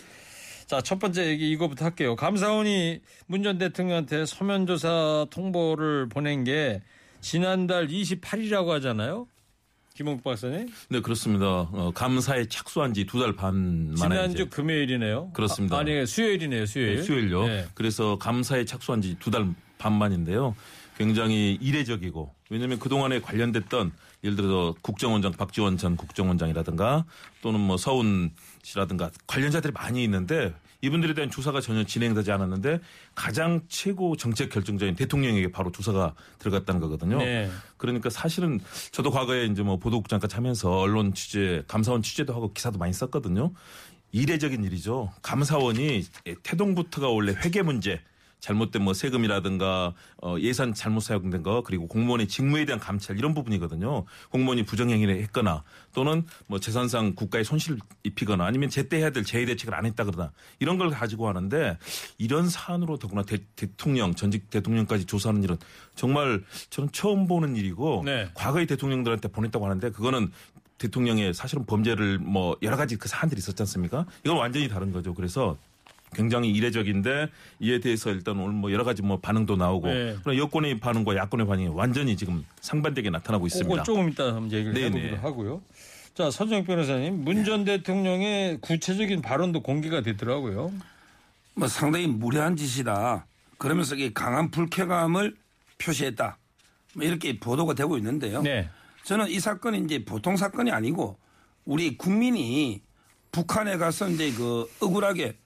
자, 0.73 0.81
첫 0.81 0.99
번째 0.99 1.26
얘기 1.29 1.50
이거부터 1.50 1.85
할게요. 1.85 2.17
감사원이 2.17 3.00
문 3.26 3.43
전 3.43 3.59
대통령한테 3.59 4.25
서면 4.25 4.67
조사 4.67 5.26
통보를 5.29 6.09
보낸 6.09 6.45
게 6.45 6.81
지난달 7.21 7.88
28일이라고 7.88 8.69
하잖아요. 8.69 9.26
김홍국 9.95 10.25
박사님. 10.25 10.69
네 10.88 11.00
그렇습니다. 11.02 11.45
어, 11.47 11.93
감사에 11.95 12.47
착수한 12.49 12.95
지 12.95 13.05
두 13.05 13.19
달 13.21 13.37
반 13.37 13.93
만에 13.99 14.14
지난주 14.14 14.49
금요일이네요. 14.49 15.33
그렇습니다. 15.35 15.76
아, 15.76 15.83
니 15.83 16.07
수요일이네요. 16.07 16.64
수요일. 16.64 16.97
네, 16.97 17.02
수요일요. 17.02 17.47
네. 17.49 17.67
그래서 17.75 18.17
감사에 18.17 18.64
착수한 18.64 19.02
지 19.02 19.14
두 19.19 19.31
달 19.31 19.47
반 19.76 19.93
만인데요. 19.93 20.57
굉장히 21.03 21.59
이례적이고 21.61 22.33
왜냐하면 22.49 22.79
그동안에 22.79 23.21
관련됐던 23.21 23.91
예를 24.23 24.37
들어서 24.37 24.73
국정원장 24.83 25.33
박지원 25.33 25.77
전 25.77 25.97
국정원장이라든가 25.97 27.05
또는 27.41 27.59
뭐 27.59 27.77
서훈 27.77 28.31
씨라든가 28.63 29.11
관련자들이 29.27 29.73
많이 29.73 30.05
있는데 30.05 30.55
이분들에 30.81 31.15
대한 31.15 31.29
조사가 31.29 31.61
전혀 31.61 31.83
진행되지 31.83 32.31
않았는데 32.31 32.79
가장 33.17 33.63
최고 33.69 34.17
정책 34.17 34.51
결정자인 34.51 34.95
대통령에게 34.95 35.51
바로 35.51 35.73
조사가 35.73 36.15
들어갔다는 36.39 36.81
거거든요. 36.81 37.19
네. 37.19 37.51
그러니까 37.79 38.09
사실은 38.09 38.61
저도 38.93 39.11
과거에 39.11 39.47
이제 39.47 39.63
뭐 39.63 39.79
보도국장까지 39.79 40.37
하면서 40.37 40.71
언론 40.71 41.15
취재, 41.15 41.65
감사원 41.67 42.03
취재도 42.03 42.33
하고 42.33 42.53
기사도 42.53 42.79
많이 42.79 42.93
썼거든요. 42.93 43.53
이례적인 44.13 44.63
일이죠. 44.63 45.13
감사원이 45.23 46.05
태동부터가 46.45 47.09
원래 47.09 47.33
회계 47.45 47.63
문제 47.63 48.01
잘못된 48.43 48.83
뭐 48.83 48.93
세금이라든가 48.93 49.95
어 50.21 50.37
예산 50.41 50.75
잘못 50.75 51.01
사용된 51.01 51.43
거 51.43 51.63
그리고 51.63 51.87
공무원의 51.87 52.27
직무에 52.27 52.65
대한 52.65 52.81
감찰 52.81 53.17
이런 53.17 53.35
부분이거든요. 53.35 54.05
공무원이 54.31 54.65
부정행위를 54.65 55.23
했거나 55.23 55.63
또는 55.95 56.27
뭐 56.49 56.59
재산상 56.59 57.15
국가에 57.15 57.45
손실을 57.45 57.79
입히거나 58.03 58.45
아니면 58.45 58.69
제때 58.69 58.99
해야 58.99 59.11
될 59.11 59.23
재해 59.25 59.47
대책을 59.47 59.75
안 59.75 59.87
했다 59.87 60.05
그러나 60.05 60.33
이런 60.59 60.77
걸 60.77 60.91
가지고 60.91 61.29
하는데 61.29 61.79
이런 62.19 62.49
사안으로 62.49 62.99
더구나 62.99 63.23
대, 63.23 63.39
통령 63.77 64.15
전직 64.15 64.51
대통령까지 64.51 65.05
조사하는 65.07 65.45
일은 65.45 65.57
정말 65.95 66.43
저는 66.71 66.91
처음 66.91 67.29
보는 67.29 67.55
일이고 67.55 68.03
네. 68.05 68.29
과거의 68.35 68.67
대통령들한테 68.67 69.29
보냈다고 69.29 69.65
하는데 69.65 69.91
그거는 69.91 70.33
대통령의 70.79 71.33
사실은 71.33 71.65
범죄를 71.65 72.19
뭐 72.19 72.57
여러 72.63 72.77
가지 72.77 72.97
그 72.97 73.09
사안들이 73.09 73.39
있었지 73.39 73.63
않습니까? 73.63 74.05
이건 74.25 74.37
완전히 74.37 74.69
다른 74.69 74.91
거죠. 74.91 75.15
그래서 75.15 75.57
굉장히 76.14 76.50
이례적인데 76.50 77.28
이에 77.61 77.81
대해서 77.81 78.11
일단 78.11 78.38
오늘 78.38 78.52
뭐 78.54 78.73
여러 78.73 78.85
가지 78.85 79.02
뭐 79.02 79.19
반응도 79.19 79.57
나오고 79.57 79.88
네. 79.88 80.16
그러나 80.23 80.38
여권의 80.38 80.81
반응과 80.81 81.16
야권의 81.16 81.47
반응이 81.47 81.69
완전히 81.69 82.16
지금 82.16 82.45
상반되게 82.61 83.11
나타나고 83.11 83.47
있습니다. 83.47 83.69
그거 83.71 83.83
조금 83.83 84.11
이따 84.11 84.26
한번 84.26 84.52
얘기를 84.52 84.75
네네. 84.75 84.87
해보기로 84.87 85.16
하고요. 85.19 85.62
자, 86.14 86.31
서정혁 86.31 86.66
변호사님, 86.66 87.25
문 87.25 87.45
전 87.45 87.64
대통령의 87.64 88.59
구체적인 88.61 89.23
발언도 89.23 89.62
공개가 89.62 90.02
됐더라고요. 90.02 90.73
뭐 91.54 91.69
상당히 91.69 92.07
무례한 92.07 92.54
짓이다. 92.57 93.26
그러면서 93.59 93.95
이게 93.95 94.12
강한 94.12 94.50
불쾌감을 94.50 95.35
표시했다. 95.78 96.37
뭐 96.95 97.04
이렇게 97.04 97.38
보도가 97.38 97.75
되고 97.75 97.97
있는데요. 97.97 98.42
네. 98.42 98.69
저는 99.04 99.28
이 99.31 99.40
사건이 99.40 99.81
이제 99.85 100.04
보통 100.04 100.37
사건이 100.37 100.71
아니고 100.71 101.16
우리 101.64 101.97
국민이 101.97 102.83
북한에 103.33 103.78
가서 103.78 104.09
이제 104.11 104.31
그 104.33 104.71
억울하게 104.81 105.37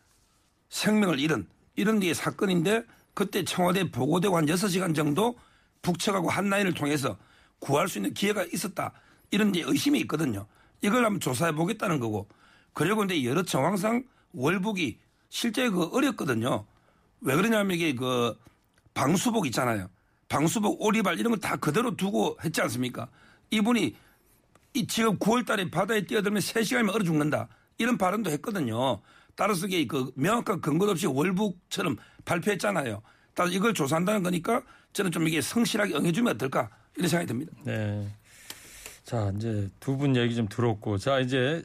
생명을 0.69 1.21
잃은 1.21 1.47
이런 1.75 2.01
게 2.01 2.15
사건인데 2.15 2.85
그때 3.15 3.45
청와대 3.45 3.91
보고되고 3.91 4.37
한 4.37 4.47
6시간 4.47 4.95
정도 4.95 5.37
북측하고 5.83 6.29
한라인을 6.29 6.75
통해서 6.75 7.17
구할 7.59 7.89
수 7.89 7.99
있는 7.99 8.13
기회가 8.13 8.45
있었다. 8.45 8.93
이런 9.31 9.55
이제 9.55 9.65
의심이 9.67 9.99
있거든요. 10.01 10.47
이걸 10.83 11.05
한번 11.05 11.21
조사해 11.21 11.53
보겠다는 11.53 12.01
거고. 12.01 12.29
그리고 12.73 13.05
이제 13.05 13.25
여러 13.25 13.43
정황상 13.43 14.05
월북이 14.33 14.99
실제 15.29 15.69
그 15.71 15.85
어렵거든요. 15.85 16.67
왜 17.21 17.35
그러냐면 17.35 17.77
이게 17.77 17.95
그 17.95 18.37
방수복 18.95 19.47
있잖아요. 19.47 19.89
방수복 20.29 20.83
오리발 20.83 21.19
이런 21.19 21.33
걸다 21.33 21.57
그대로 21.57 21.97
두고 21.97 22.37
했지 22.45 22.61
않습니까? 22.63 23.09
이분이 23.51 23.97
이 24.75 24.87
지금 24.87 25.19
9월 25.19 25.47
달에 25.47 25.71
바다에 25.71 26.05
뛰어들면 26.05 26.43
3시간이면 26.43 26.95
얼어 26.95 27.05
죽는다. 27.05 27.49
이런 27.79 27.97
발언도 27.97 28.31
했거든요. 28.33 29.01
따라서 29.37 29.67
이게 29.67 29.87
그 29.87 30.11
명확한 30.17 30.61
근거 30.61 30.91
없이 30.91 31.07
월북처럼 31.07 31.97
발표했잖아요. 32.25 33.03
따라서 33.35 33.55
이걸 33.55 33.75
조사한다는 33.75 34.23
거니까 34.23 34.63
저는 34.93 35.13
좀 35.13 35.29
이게 35.29 35.41
성실하게 35.41 35.95
응해주면 35.95 36.35
어떨까 36.35 36.71
이런 36.97 37.09
생각이 37.09 37.29
듭니다. 37.29 37.53
네. 37.65 38.09
자, 39.05 39.31
이제 39.37 39.69
두 39.79 39.97
분 39.97 40.17
얘기 40.17 40.35
좀 40.35 40.49
들었고, 40.49 40.99
자, 40.99 41.21
이제 41.21 41.63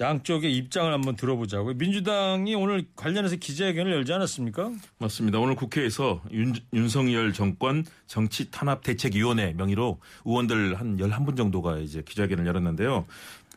양쪽의 0.00 0.56
입장을 0.56 0.92
한번 0.92 1.14
들어보자고요. 1.14 1.74
민주당이 1.74 2.54
오늘 2.54 2.86
관련해서 2.96 3.36
기자회견을 3.36 3.92
열지 3.92 4.12
않았습니까? 4.12 4.72
맞습니다. 4.98 5.38
오늘 5.38 5.54
국회에서 5.56 6.22
윤, 6.32 6.54
윤석열 6.72 7.32
정권 7.32 7.84
정치 8.06 8.50
탄압 8.50 8.82
대책위원회 8.82 9.52
명의로 9.52 10.00
의원들 10.24 10.80
한 10.80 10.96
11분 10.96 11.36
정도가 11.36 11.78
이제 11.78 12.02
기자회견을 12.02 12.46
열었는데요. 12.46 13.06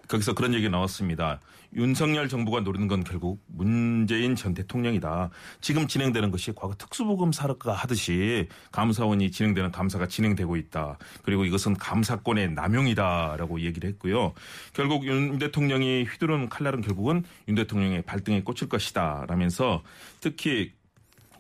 거기서 0.08 0.34
그런 0.34 0.54
얘기가 0.54 0.72
나왔습니다. 0.72 1.40
윤석열 1.76 2.30
정부가 2.30 2.62
노리는 2.62 2.88
건 2.88 3.04
결국 3.04 3.44
문재인 3.48 4.36
전 4.36 4.54
대통령이다. 4.54 5.30
지금 5.60 5.88
진행되는 5.88 6.32
것이 6.32 6.54
과거 6.56 6.74
특수보금 6.76 7.32
사업가 7.32 7.74
하듯이 7.74 8.48
감사원이 8.72 9.32
진행되는 9.32 9.72
감사가 9.72 10.08
진행되고 10.08 10.56
있다. 10.56 10.98
그리고 11.24 11.44
이것은 11.46 11.76
감사권의 11.76 12.54
남용이다라고 12.54 13.62
얘기를 13.62 13.90
했고요. 13.90 14.34
결국 14.74 15.06
윤 15.06 15.38
대통령이 15.38 16.04
휘두른 16.04 16.50
칼날은 16.50 16.82
결국은 16.82 17.24
윤 17.48 17.56
대통령의 17.56 18.04
발등에 18.04 18.44
꽂힐 18.44 18.70
것이다. 18.70 19.26
라면서 19.28 19.84
특히 20.22 20.72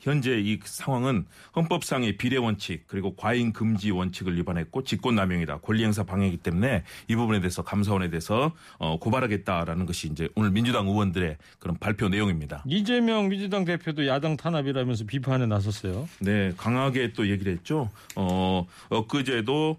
현재 0.01 0.39
이 0.39 0.60
상황은 0.63 1.25
헌법상의 1.55 2.17
비례 2.17 2.38
원칙 2.38 2.83
그리고 2.88 3.15
과잉 3.15 3.53
금지 3.53 3.91
원칙을 3.91 4.38
위반했고 4.38 4.83
직권남용이다 4.83 5.60
권리행사 5.60 6.03
방해이기 6.03 6.38
때문에 6.38 6.83
이 7.07 7.15
부분에 7.15 7.39
대해서 7.39 7.62
감사원에 7.63 8.10
대해서 8.10 8.53
어, 8.77 8.97
고발하겠다라는 8.99 9.86
것이 9.86 10.07
이제 10.07 10.29
오늘 10.36 10.51
민주당 10.51 10.88
의원들의 10.88 11.38
그런 11.60 11.77
발표 11.77 12.10
내용입니다. 12.10 12.63
이재명 12.67 13.29
민주당 13.29 13.65
대표도 13.65 14.07
야당 14.07 14.38
탄압이라면서 14.38 15.05
비판에 15.05 15.45
나섰어요. 15.45 16.07
네, 16.19 16.51
강하게 16.57 17.13
또 17.13 17.27
얘기를 17.29 17.53
했죠. 17.53 17.89
어, 18.15 18.65
엊그제도 18.89 19.77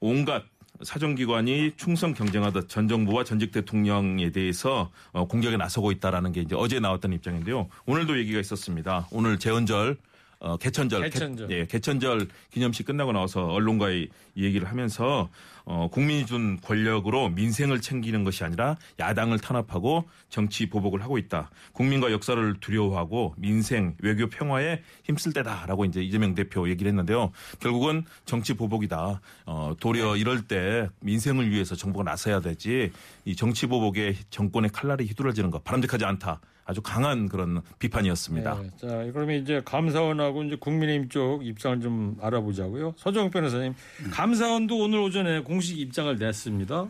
온갖 0.00 0.44
사정기관이 0.84 1.72
충성 1.76 2.14
경쟁하듯 2.14 2.68
전 2.68 2.88
정부와 2.88 3.24
전직 3.24 3.52
대통령에 3.52 4.30
대해서 4.30 4.90
어, 5.12 5.26
공격에 5.26 5.56
나서고 5.56 5.92
있다라는 5.92 6.32
게 6.32 6.40
이제 6.40 6.54
어제 6.56 6.80
나왔던 6.80 7.12
입장인데요. 7.12 7.68
오늘도 7.86 8.18
얘기가 8.18 8.40
있었습니다. 8.40 9.06
오늘 9.10 9.38
재헌절 9.38 9.96
어, 10.42 10.56
개천절, 10.56 11.08
개천절. 11.10 11.46
개, 11.46 11.54
예, 11.60 11.66
개천절 11.66 12.26
기념식 12.50 12.86
끝나고 12.86 13.12
나와서 13.12 13.46
언론과의 13.46 14.08
얘기를 14.36 14.68
하면서 14.68 15.28
어, 15.64 15.88
국민이 15.88 16.26
준 16.26 16.58
권력으로 16.60 17.28
민생을 17.28 17.80
챙기는 17.80 18.24
것이 18.24 18.42
아니라 18.42 18.76
야당을 18.98 19.38
탄압하고 19.38 20.08
정치 20.28 20.68
보복을 20.68 21.00
하고 21.02 21.16
있다. 21.16 21.52
국민과 21.72 22.10
역사를 22.10 22.54
두려워하고 22.58 23.36
민생, 23.38 23.94
외교 24.00 24.28
평화에 24.28 24.82
힘쓸 25.04 25.32
때다라고 25.32 25.84
이제 25.84 26.02
이재명 26.02 26.34
대표 26.34 26.68
얘기를 26.68 26.90
했는데요. 26.90 27.30
결국은 27.60 28.04
정치 28.24 28.54
보복이다. 28.54 29.20
어, 29.46 29.74
도리어 29.78 30.16
이럴 30.16 30.42
때 30.48 30.88
민생을 31.02 31.52
위해서 31.52 31.76
정부가 31.76 32.02
나서야 32.02 32.40
되지 32.40 32.90
이 33.24 33.36
정치 33.36 33.66
보복에 33.66 34.16
정권의 34.30 34.70
칼날이 34.70 35.06
휘두러지는 35.06 35.52
것 35.52 35.62
바람직하지 35.62 36.04
않다. 36.04 36.40
아주 36.64 36.80
강한 36.80 37.28
그런 37.28 37.60
비판이었습니다. 37.78 38.62
네, 38.62 38.70
자, 38.76 38.86
그러면 39.12 39.42
이제 39.42 39.60
감사원하고 39.64 40.44
이제 40.44 40.56
국민의힘 40.56 41.08
쪽 41.08 41.44
입장을 41.44 41.80
좀 41.80 42.16
알아보자고요. 42.20 42.94
서정 42.96 43.30
변호사님, 43.30 43.74
감사원도 44.12 44.78
오늘 44.78 45.00
오전에 45.00 45.40
공식 45.40 45.78
입장을 45.78 46.16
냈습니다. 46.16 46.88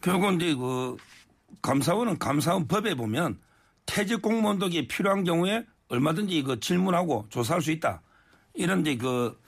결국 0.00 0.34
이제 0.34 0.54
그 0.54 0.96
감사원은 1.62 2.18
감사원 2.18 2.68
법에 2.68 2.94
보면 2.94 3.38
퇴직 3.86 4.22
공무원도 4.22 4.66
이게 4.66 4.86
필요한 4.86 5.24
경우에 5.24 5.64
얼마든지 5.88 6.42
그 6.42 6.60
질문하고 6.60 7.26
조사할 7.28 7.62
수 7.62 7.70
있다. 7.70 8.02
이런 8.54 8.80
이제 8.80 8.96
그 8.96 9.38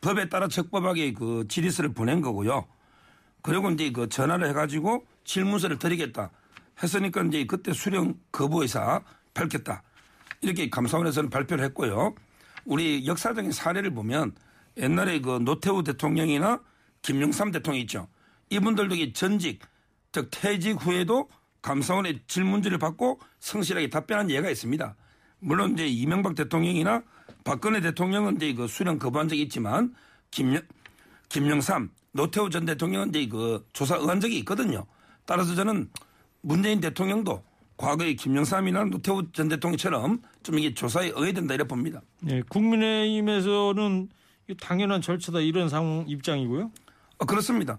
법에 0.00 0.28
따라 0.28 0.48
적법하게 0.48 1.12
그 1.12 1.46
질의서를 1.48 1.92
보낸 1.92 2.20
거고요. 2.20 2.66
그리고 3.40 3.70
이제 3.70 3.90
그 3.90 4.08
전화를 4.08 4.48
해가지고 4.48 5.04
질문서를 5.24 5.78
드리겠다. 5.78 6.30
했으니까 6.80 7.22
이제 7.22 7.44
그때 7.44 7.72
수령 7.72 8.14
거부 8.30 8.62
의사 8.62 9.02
밝혔다. 9.34 9.82
이렇게 10.40 10.68
감사원에서는 10.70 11.30
발표를 11.30 11.64
했고요. 11.66 12.14
우리 12.64 13.06
역사적인 13.06 13.52
사례를 13.52 13.92
보면 13.94 14.34
옛날에 14.76 15.20
그 15.20 15.38
노태우 15.42 15.82
대통령이나 15.82 16.60
김영삼 17.02 17.50
대통령 17.50 17.80
있죠. 17.82 18.08
이분들도 18.50 18.94
이 18.94 19.12
전직, 19.12 19.60
즉 20.12 20.28
퇴직 20.30 20.84
후에도 20.84 21.28
감사원의 21.62 22.20
질문지를 22.26 22.78
받고 22.78 23.20
성실하게 23.40 23.90
답변한 23.90 24.30
예가 24.30 24.50
있습니다. 24.50 24.96
물론 25.38 25.72
이제 25.72 25.86
이명박 25.86 26.34
대통령이나 26.34 27.02
박근혜 27.44 27.80
대통령은 27.80 28.36
이제 28.36 28.52
그 28.54 28.66
수령 28.66 28.98
거부한 28.98 29.28
적이 29.28 29.42
있지만 29.42 29.94
김영, 30.30 30.62
김영삼, 31.28 31.90
노태우 32.12 32.50
전 32.50 32.64
대통령은 32.64 33.08
이제 33.10 33.26
그 33.26 33.66
조사 33.72 33.96
의한 33.96 34.20
적이 34.20 34.38
있거든요. 34.38 34.86
따라서 35.24 35.54
저는 35.54 35.88
문재인 36.42 36.80
대통령도 36.80 37.42
과거의 37.76 38.14
김영삼이나 38.16 38.84
노태우 38.84 39.22
전 39.32 39.48
대통령처럼 39.48 40.20
좀 40.42 40.58
이게 40.58 40.74
조사에 40.74 41.10
응해야 41.16 41.32
된다 41.32 41.54
이래 41.54 41.64
봅니다. 41.64 42.02
예, 42.28 42.42
국민의힘에서는 42.42 44.08
이 44.48 44.56
당연한 44.60 45.00
절차다 45.00 45.40
이런 45.40 45.68
상 45.68 46.04
입장이고요. 46.06 46.70
어, 47.18 47.24
그렇습니다. 47.24 47.78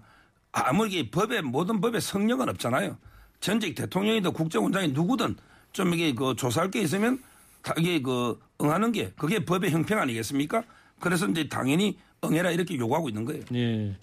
아무리 0.52 1.10
법에 1.10 1.40
모든 1.42 1.80
법에 1.80 2.00
성력은 2.00 2.48
없잖아요. 2.48 2.96
전직 3.40 3.74
대통령이든 3.74 4.32
국정원장이 4.32 4.88
누구든 4.88 5.36
좀 5.72 5.92
이게 5.94 6.14
그 6.14 6.34
조사할 6.36 6.70
게 6.70 6.80
있으면 6.82 7.22
다 7.62 7.74
이게 7.78 8.00
그 8.00 8.38
응하는 8.60 8.92
게 8.92 9.12
그게 9.16 9.44
법의 9.44 9.70
형평 9.70 9.98
아니겠습니까? 10.00 10.62
그래서 11.00 11.26
이제 11.26 11.48
당연히 11.48 11.98
응해라 12.24 12.50
이렇게 12.52 12.76
요구하고 12.76 13.08
있는 13.08 13.24
거예요. 13.24 13.42
예. 13.54 13.96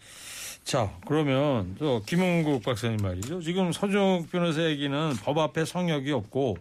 자, 0.64 0.92
그러면 1.08 1.76
또 1.80 2.02
김은국 2.06 2.64
박사님 2.64 2.98
말이죠. 3.02 3.42
지금 3.42 3.72
서종 3.72 4.28
변호사 4.32 4.64
얘기는 4.64 5.14
법 5.24 5.38
앞에 5.40 5.66
성역이 5.66 6.12
없고 6.12 6.58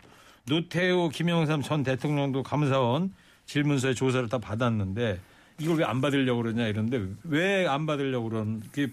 노태우, 0.49 1.11
김영삼 1.11 1.63
전 1.63 1.83
대통령도 1.83 2.43
감사원 2.43 3.13
질문서에 3.47 3.95
조사를 3.95 4.29
다 4.29 4.39
받았는데 4.39 5.21
이걸 5.61 5.77
왜 5.79 5.85
안 5.85 6.01
받으려고 6.01 6.43
그러냐 6.43 6.67
이런데 6.67 7.05
왜 7.25 7.67
안 7.67 7.87
받으려고 7.87 8.31
그런 8.31 8.63
게 8.73 8.89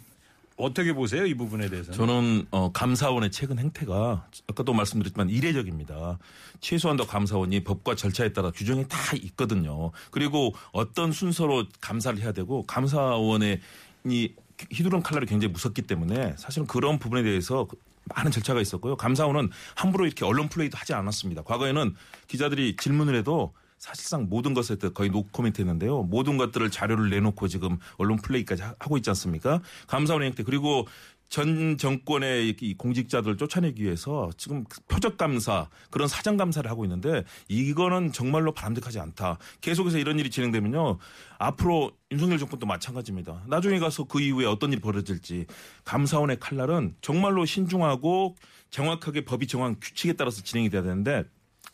어떻게 0.58 0.92
보세요 0.94 1.26
이 1.26 1.34
부분에 1.36 1.70
대해서는? 1.70 1.96
저는 1.98 2.48
어, 2.52 2.72
감사원의 2.72 3.32
최근 3.32 3.60
행태가 3.60 4.28
아까도 4.50 4.74
말씀드렸지만 4.74 5.30
이례적입니다. 5.30 6.18
최소한도 6.60 7.06
감사원이 7.08 7.64
법과 7.64 7.96
절차에 7.96 8.34
따라 8.34 8.52
규정이 8.52 8.88
다 8.90 8.98
있거든요. 9.24 9.92
그리고 10.12 10.54
어떤 10.74 11.12
순서로 11.12 11.66
감사를 11.80 12.20
해야 12.20 12.34
되고 12.34 12.64
감사원의 12.64 13.62
이 14.06 14.34
휘두른 14.72 15.02
칼날이 15.02 15.26
굉장히 15.26 15.52
무섭기 15.52 15.84
때문에 15.84 16.36
사실은 16.38 16.68
그런 16.68 17.00
부분에 17.00 17.24
대해서 17.24 17.68
많은 18.16 18.32
절차가 18.32 18.62
있었고요. 18.62 18.96
감사원은 18.96 19.50
함부로 19.76 20.06
이렇게 20.06 20.26
언론 20.26 20.50
플레이도 20.50 20.78
하지 20.78 20.94
않았습니다. 20.94 21.44
과거에는 21.44 21.96
기자들이 22.28 22.76
질문을 22.78 23.16
해도 23.16 23.54
사실상 23.78 24.28
모든 24.30 24.54
것에 24.54 24.76
거의 24.94 25.10
노코멘트 25.12 25.62
했는데요. 25.62 26.04
모든 26.04 26.38
것들을 26.38 26.72
자료를 26.72 27.10
내놓고 27.10 27.48
지금 27.48 27.78
언론 27.98 28.18
플레이까지 28.18 28.64
하고 28.64 28.98
있지 28.98 29.10
않습니까? 29.12 29.62
감사원의 29.88 30.30
행태 30.30 30.44
그리고 30.44 30.88
전 31.30 31.78
정권의 31.78 32.56
이 32.62 32.74
공직자들을 32.76 33.38
쫓아내기 33.38 33.84
위해서 33.84 34.30
지금 34.38 34.64
표적 34.88 35.18
감사 35.18 35.70
그런 35.90 36.08
사정 36.08 36.38
감사를 36.38 36.70
하고 36.70 36.86
있는데 36.86 37.24
이거는 37.50 38.14
정말로 38.14 38.54
바람직하지 38.54 39.00
않다. 39.00 39.38
계속해서 39.62 39.98
이런 39.98 40.20
일이 40.20 40.30
진행되면요. 40.30 40.98
앞으로 41.38 41.92
윤석열 42.12 42.38
정권도 42.40 42.66
마찬가지입니다. 42.66 43.44
나중에 43.48 43.80
가서 43.80 44.06
그 44.06 44.22
이후에 44.22 44.46
어떤 44.46 44.72
일이 44.72 44.82
벌어질지 44.82 45.46
감사원의 45.84 46.40
칼날은 46.40 46.96
정말로 47.02 47.46
신중하고 47.46 48.36
정확하게 48.70 49.26
법이 49.26 49.48
정한 49.48 49.76
규칙에 49.82 50.14
따라서 50.14 50.42
진행이 50.42 50.70
돼야 50.70 50.82
되는데 50.82 51.24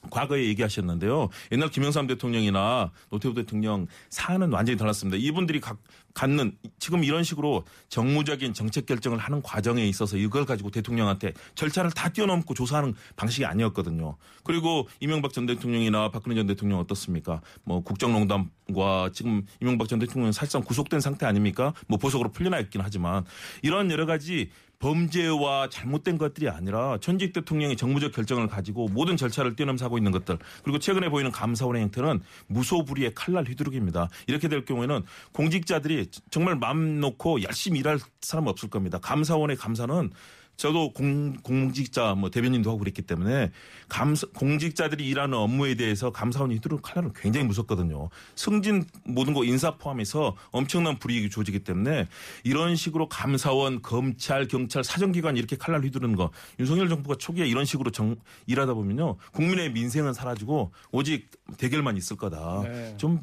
과거에 0.10 0.46
얘기하셨는데요. 0.46 1.30
옛날 1.52 1.70
김영삼 1.70 2.08
대통령이나 2.08 2.92
노태우 3.10 3.34
대통령 3.34 3.88
사안은 4.10 4.52
완전히 4.52 4.78
달랐습니다. 4.78 5.18
이분들이 5.18 5.60
각, 5.60 5.78
갖는 6.14 6.56
지금 6.80 7.04
이런 7.04 7.24
식으로 7.24 7.64
정무적인 7.90 8.54
정책 8.54 8.86
결정을 8.86 9.18
하는 9.18 9.42
과정에 9.42 9.86
있어서 9.88 10.18
이걸 10.18 10.46
가지고 10.46 10.70
대통령한테 10.70 11.34
절차를 11.56 11.92
다 11.92 12.10
뛰어넘고 12.10 12.54
조사하는 12.54 12.94
방식이 13.16 13.46
아니었거든요. 13.46 14.18
그리고 14.44 14.88
이명박 15.00 15.34
전 15.34 15.46
대통령이나 15.46 16.12
박근혜 16.12 16.36
전 16.36 16.46
대통령 16.46 16.80
어떻습니까? 16.80 17.42
뭐 17.64 17.82
국정농단과 17.82 19.10
지금 19.14 19.44
이명박 19.62 19.88
전 19.88 20.00
대통령은 20.00 20.32
사실상 20.32 20.62
구속된 20.64 21.00
상태 21.00 21.26
아닙니까? 21.26 21.74
뭐 21.88 21.98
보석으로 21.98 22.32
풀려나 22.32 22.60
있긴 22.60 22.82
하지만 22.82 23.26
이런 23.62 23.90
여러 23.90 24.06
가지 24.06 24.52
범죄와 24.84 25.70
잘못된 25.70 26.18
것들이 26.18 26.50
아니라 26.50 26.98
전직 27.00 27.32
대통령이 27.32 27.78
정무적 27.78 28.12
결정을 28.12 28.48
가지고 28.48 28.90
모든 28.90 29.16
절차를 29.16 29.56
뛰어넘서 29.56 29.86
하고 29.86 29.98
있는 29.98 30.12
것들 30.12 30.38
그리고 30.62 30.78
최근에 30.78 31.08
보이는 31.08 31.32
감사원의 31.32 31.84
행태는 31.84 32.20
무소불위의 32.48 33.14
칼날 33.16 33.46
휘두르기입니다. 33.46 34.10
이렇게 34.28 34.50
될 34.50 34.66
경우에는 34.66 35.04
공직자들이 35.32 36.08
정말 36.32 36.58
마음 36.58 37.00
놓고 37.00 37.44
열심히 37.44 37.80
일할 37.80 37.98
사람 38.20 38.48
없을 38.48 38.70
겁니다. 38.70 39.00
감사원의 39.02 39.56
감사는 39.56 40.12
저도 40.56 40.94
공, 40.94 41.34
공직자 41.42 42.16
뭐 42.16 42.30
대변인도 42.30 42.70
하고 42.70 42.80
그랬기 42.80 43.02
때문에 43.02 43.52
감사, 43.90 44.28
공직자들이 44.36 45.08
일하는 45.08 45.38
업무에 45.38 45.76
대해서 45.76 46.12
감사원이 46.12 46.56
휘두르는 46.56 46.82
칼날은 46.82 47.14
굉장히 47.16 47.46
무섭거든요. 47.48 48.10
승진 48.36 48.86
모든 49.04 49.34
거 49.34 49.44
인사 49.44 49.78
포함해서 49.78 50.36
엄청난 50.52 51.00
불이익이 51.00 51.30
주어지기 51.30 51.60
때문에 51.60 52.08
이런 52.44 52.76
식으로 52.76 53.10
감사원, 53.10 53.82
검찰, 53.82 54.48
경찰, 54.48 54.84
사정기관 54.84 55.38
이렇게 55.38 55.56
칼날 55.58 55.84
휘두르는 55.84 56.16
거 56.16 56.32
윤석열 56.60 56.88
정부가 56.88 57.16
초기에 57.16 57.48
이런 57.48 57.66
식으로 57.66 57.92
정, 57.92 58.16
일하다 58.46 58.74
보면요. 58.74 59.18
국민의 59.32 59.72
민생은 59.72 60.14
사라지고 60.14 60.72
오직 60.92 61.30
대결만 61.58 61.98
있을 61.98 62.16
거다. 62.18 62.62
네. 62.64 62.96
좀 62.98 63.22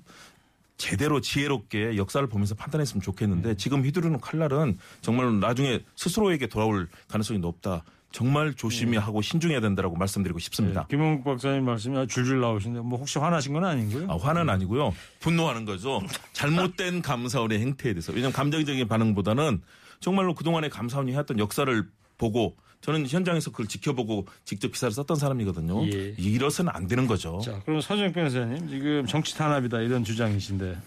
제대로 0.80 1.20
지혜롭게 1.20 1.98
역사를 1.98 2.26
보면서 2.26 2.54
판단했으면 2.54 3.02
좋겠는데 3.02 3.56
지금 3.56 3.84
휘두르는 3.84 4.18
칼날은 4.18 4.78
정말 5.02 5.38
나중에 5.38 5.80
스스로에게 5.94 6.46
돌아올 6.46 6.88
가능성이 7.06 7.38
높다. 7.38 7.84
정말 8.12 8.54
조심히 8.54 8.96
하고 8.96 9.20
신중해야 9.22 9.60
된다라고 9.60 9.94
말씀드리고 9.96 10.38
싶습니다. 10.40 10.80
네, 10.80 10.86
김은국 10.96 11.24
박사님 11.24 11.64
말씀이 11.66 11.96
아주 11.98 12.08
줄줄 12.14 12.40
나오시는데 12.40 12.80
뭐 12.80 12.98
혹시 12.98 13.18
화나신 13.18 13.52
건 13.52 13.64
아닌가요? 13.64 14.06
아, 14.10 14.16
화는 14.16 14.48
아니고요. 14.48 14.94
분노하는 15.20 15.66
거죠. 15.66 16.00
잘못된 16.32 17.02
감사원의 17.02 17.60
행태에 17.60 17.92
대해서. 17.92 18.12
왜냐하면 18.12 18.32
감정적인 18.32 18.88
반응보다는 18.88 19.60
정말로 20.00 20.34
그동안에 20.34 20.70
감사원이 20.70 21.12
해왔던 21.12 21.38
역사를 21.38 21.88
보고 22.16 22.56
저는 22.80 23.06
현장에서 23.06 23.50
그걸 23.50 23.66
지켜보고 23.66 24.26
직접 24.44 24.72
기사를 24.72 24.92
썼던 24.92 25.16
사람이거든요. 25.16 25.84
예. 25.86 26.14
이래서는 26.16 26.72
안 26.74 26.86
되는 26.86 27.06
거죠. 27.06 27.40
자, 27.44 27.60
그럼 27.64 27.80
서정 27.80 28.12
변호사님 28.12 28.68
지금 28.68 29.06
정치 29.06 29.36
탄압이다 29.36 29.80
이런 29.80 30.02
주장이신데 30.02 30.78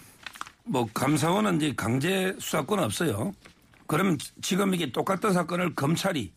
뭐 0.66 0.88
감사원은 0.94 1.58
이제 1.58 1.74
강제 1.76 2.36
수사권은 2.40 2.84
없어요. 2.84 3.32
그러면 3.86 4.18
지금 4.42 4.74
이게 4.74 4.92
똑같은 4.92 5.34
사건을 5.34 5.76
검찰이 5.76 6.34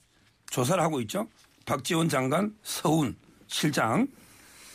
조사를 0.50 0.82
하고 0.82 1.00
있죠. 1.02 1.26
박지원 1.64 2.08
장관, 2.08 2.54
서훈 2.62 3.16
실장. 3.46 4.06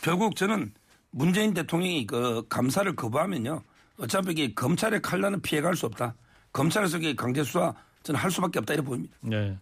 결국 0.02 0.34
저는 0.34 0.72
문재인 1.10 1.54
대통령이 1.54 2.06
그 2.06 2.44
감사를 2.48 2.94
거부하면요. 2.96 3.62
어차피 3.98 4.32
이게 4.32 4.52
검찰의 4.52 5.00
칼날은 5.00 5.40
피해갈 5.42 5.76
수 5.76 5.86
없다. 5.86 6.14
검찰에서 6.52 6.98
이게 6.98 7.14
강제 7.14 7.44
수사 7.44 7.72
저는 8.02 8.18
할 8.18 8.30
수밖에 8.30 8.58
없다 8.58 8.74
이렇게 8.74 8.86
보입니다. 8.86 9.16
네. 9.20 9.56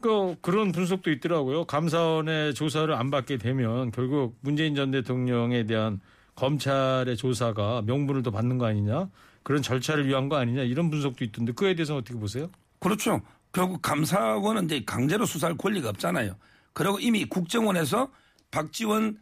그 0.00 0.36
그런 0.40 0.72
분석도 0.72 1.10
있더라고요. 1.10 1.64
감사원의 1.64 2.54
조사를 2.54 2.92
안 2.94 3.10
받게 3.10 3.36
되면 3.36 3.90
결국 3.90 4.36
문재인 4.40 4.74
전 4.74 4.90
대통령에 4.90 5.66
대한 5.66 6.00
검찰의 6.36 7.16
조사가 7.16 7.82
명분을 7.82 8.22
더 8.22 8.30
받는 8.30 8.58
거 8.58 8.66
아니냐? 8.66 9.08
그런 9.42 9.60
절차를 9.62 10.06
위한 10.06 10.28
거 10.28 10.36
아니냐? 10.36 10.62
이런 10.62 10.90
분석도 10.90 11.24
있던데 11.24 11.52
그에 11.52 11.74
대해서는 11.74 12.00
어떻게 12.00 12.18
보세요? 12.18 12.48
그렇죠. 12.78 13.20
결국 13.52 13.82
감사원은 13.82 14.66
이제 14.66 14.82
강제로 14.84 15.26
수사할 15.26 15.56
권리가 15.56 15.88
없잖아요. 15.88 16.36
그리고 16.72 17.00
이미 17.00 17.24
국정원에서 17.24 18.10
박지원 18.50 19.18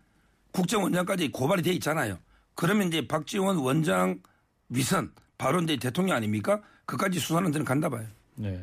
국정원장까지 0.50 1.32
고발이 1.32 1.62
돼 1.62 1.72
있잖아요. 1.72 2.18
그러면 2.54 2.88
이제 2.88 3.06
박지원 3.06 3.56
원장 3.58 4.20
위선 4.68 5.12
바로 5.38 5.60
이제 5.62 5.76
대통령 5.76 6.16
아닙니까? 6.16 6.60
그까지 6.84 7.18
수사는 7.18 7.50
저는 7.50 7.64
간다 7.64 7.88
봐요. 7.88 8.06
네. 8.34 8.62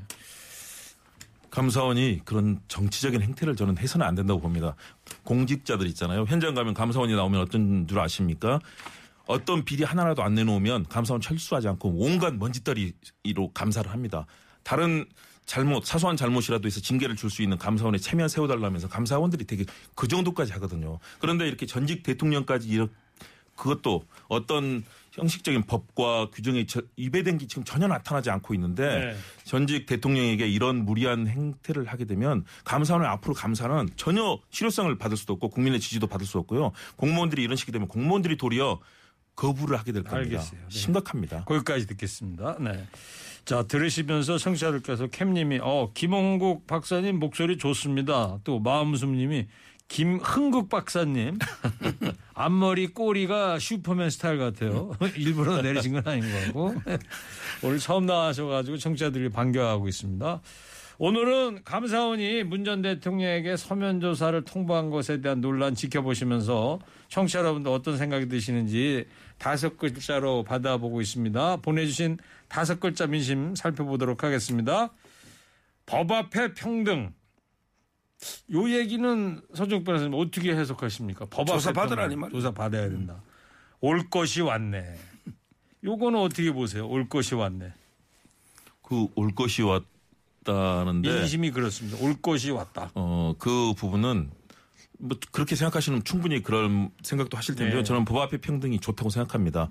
감사원이 1.54 2.22
그런 2.26 2.60
정치적인 2.68 3.22
행태를 3.22 3.56
저는 3.56 3.78
해서는 3.78 4.08
안 4.08 4.16
된다고 4.16 4.42
봅니다. 4.42 4.76
공직자들 5.22 5.86
있잖아요. 5.89 6.26
현장 6.28 6.56
가면 6.56 6.74
감사원이 6.74 7.13
나오면 7.13 7.42
어떤 7.42 7.88
줄 7.88 8.00
아십니까? 8.00 8.60
어떤 9.28 9.63
비리 9.63 9.84
하나라도 9.84 10.24
안 10.24 10.34
내놓으면 10.34 10.88
감사원 10.89 11.22
철수하지 11.22 11.68
않고 11.68 11.89
온갖 11.96 12.34
먼지떨이로 12.34 13.52
감사를 13.54 13.92
합니다. 13.92 14.26
다른 14.63 15.06
잘못 15.46 15.86
사소한 15.86 16.18
잘못이라도 16.18 16.66
해서 16.66 16.82
징계를 16.82 17.16
줄 17.16 17.30
수 17.30 17.44
있는 17.44 17.60
감사원에 17.60 18.00
체면 18.00 18.30
세워달라면서 18.30 18.89
감사원들이 18.89 19.46
되게 19.46 19.63
그 19.94 20.08
정도까지 20.08 20.54
하거든요. 20.54 20.98
그런데 21.20 21.48
이렇게 21.48 21.68
전직 21.68 22.02
대통령까지 22.02 22.68
이렇게 22.68 22.92
그것도 23.56 24.06
어떤 24.28 24.84
형식적인 25.13 25.63
법과 25.63 26.30
규정에 26.32 26.65
저- 26.65 26.82
위배된 26.97 27.38
게 27.38 27.45
지금 27.45 27.63
전혀 27.63 27.88
나타나지 27.88 28.32
않고 28.32 28.54
있는데 28.56 28.99
네. 29.12 29.15
전직 29.43 29.86
대통령에게 29.86 30.47
이런 30.47 30.86
무리한 30.86 31.28
행태를 31.28 31.86
하게 31.86 32.06
되면 32.06 32.43
감사원의 32.65 33.08
앞으로 33.08 33.36
감사는 33.36 33.89
전혀 33.95 34.39
실효성을 34.49 34.97
받을 34.97 35.15
수도 35.15 35.34
없고 35.34 35.49
국민의 35.49 35.80
지지도 35.80 36.08
받을 36.08 36.26
수 36.26 36.39
없고요. 36.39 36.71
공무원들이 36.95 37.43
이런 37.43 37.56
식이 37.56 37.71
되면 37.71 37.88
공무원들이 37.88 38.38
도리어 38.38 38.80
거부를 39.36 39.78
하게 39.78 39.91
될 39.91 40.04
겁니다. 40.04 40.17
알겠어요. 40.38 40.60
네. 40.60 40.65
심각합니다. 40.69 41.43
거기까지 41.45 41.86
듣겠습니다. 41.88 42.58
네. 42.60 42.88
자, 43.45 43.63
들으시면서 43.63 44.38
청취자들께서 44.38 45.08
캠님이, 45.08 45.60
어, 45.62 45.91
김홍국 45.93 46.65
박사님 46.65 47.19
목소리 47.19 47.58
좋습니다. 47.58 48.39
또 48.43 48.60
마음숨님이 48.60 49.47
김흥국 49.89 50.69
박사님 50.69 51.38
앞머리 52.34 52.88
꼬리가 52.88 53.60
슈퍼맨 53.60 54.10
스타일 54.10 54.38
같아요. 54.39 54.91
일부러 55.17 55.62
내리신 55.62 55.93
건 55.93 56.04
아닌 56.06 56.24
거고 56.48 56.74
오늘 57.63 57.80
처음 57.80 58.06
나와셔가지고 58.06 58.78
청취자들이 58.78 59.30
반겨하고 59.30 59.88
있습니다. 59.88 60.41
오늘은 61.00 61.63
감사원이 61.65 62.43
문 62.43 62.63
전 62.63 62.82
대통령에게 62.82 63.58
서면 63.58 64.00
조사를 64.00 64.39
통보한 64.46 64.89
것에 64.89 65.22
대한 65.22 65.41
논란 65.41 65.76
지켜보시면서 65.76 66.80
청취자 67.10 67.39
여러분들 67.39 67.72
어떤 67.72 67.98
생각이 67.98 68.30
드시는지 68.30 69.06
다섯 69.38 69.78
글자로 69.78 70.43
받아보고 70.43 71.02
있습니다. 71.02 71.58
보내주신 71.58 72.19
다섯 72.48 72.80
글자 72.80 73.08
민심 73.08 73.56
살펴보도록 73.56 74.24
하겠습니다. 74.24 74.91
법 75.86 76.12
앞에 76.12 76.54
평등. 76.54 77.13
요 78.53 78.69
얘기는 78.69 79.41
서정 79.55 79.83
변호사님 79.83 80.13
어떻게 80.13 80.53
해석하십니까? 80.55 81.25
법 81.29 81.41
앞에 81.41 81.51
조사 81.53 81.71
평등. 81.71 81.81
받으라니 81.95 82.15
말이에요. 82.15 82.38
조사 82.39 82.51
받아야 82.51 82.89
된다. 82.89 83.21
올 83.81 84.09
것이 84.09 84.41
왔네. 84.41 84.95
요거는 85.83 86.19
어떻게 86.19 86.51
보세요? 86.51 86.88
올 86.88 87.07
것이 87.09 87.36
왔네. 87.36 87.73
그 88.83 89.07
올 89.15 89.33
것이 89.33 89.62
왔다는데 89.63 91.09
민심이 91.19 91.51
그렇습니다. 91.51 91.97
올 91.99 92.15
것이 92.21 92.51
왔다. 92.51 92.91
어, 92.95 93.33
그 93.39 93.73
부분은 93.75 94.29
뭐 94.99 95.17
그렇게 95.31 95.55
생각하시면 95.55 96.03
충분히 96.03 96.41
그런 96.43 96.91
생각도 97.01 97.38
하실 97.38 97.55
텐데요. 97.55 97.77
네. 97.79 97.83
저는 97.83 98.05
법 98.05 98.17
앞에 98.17 98.38
평등이 98.38 98.79
좋다고 98.79 99.09
생각합니다. 99.09 99.69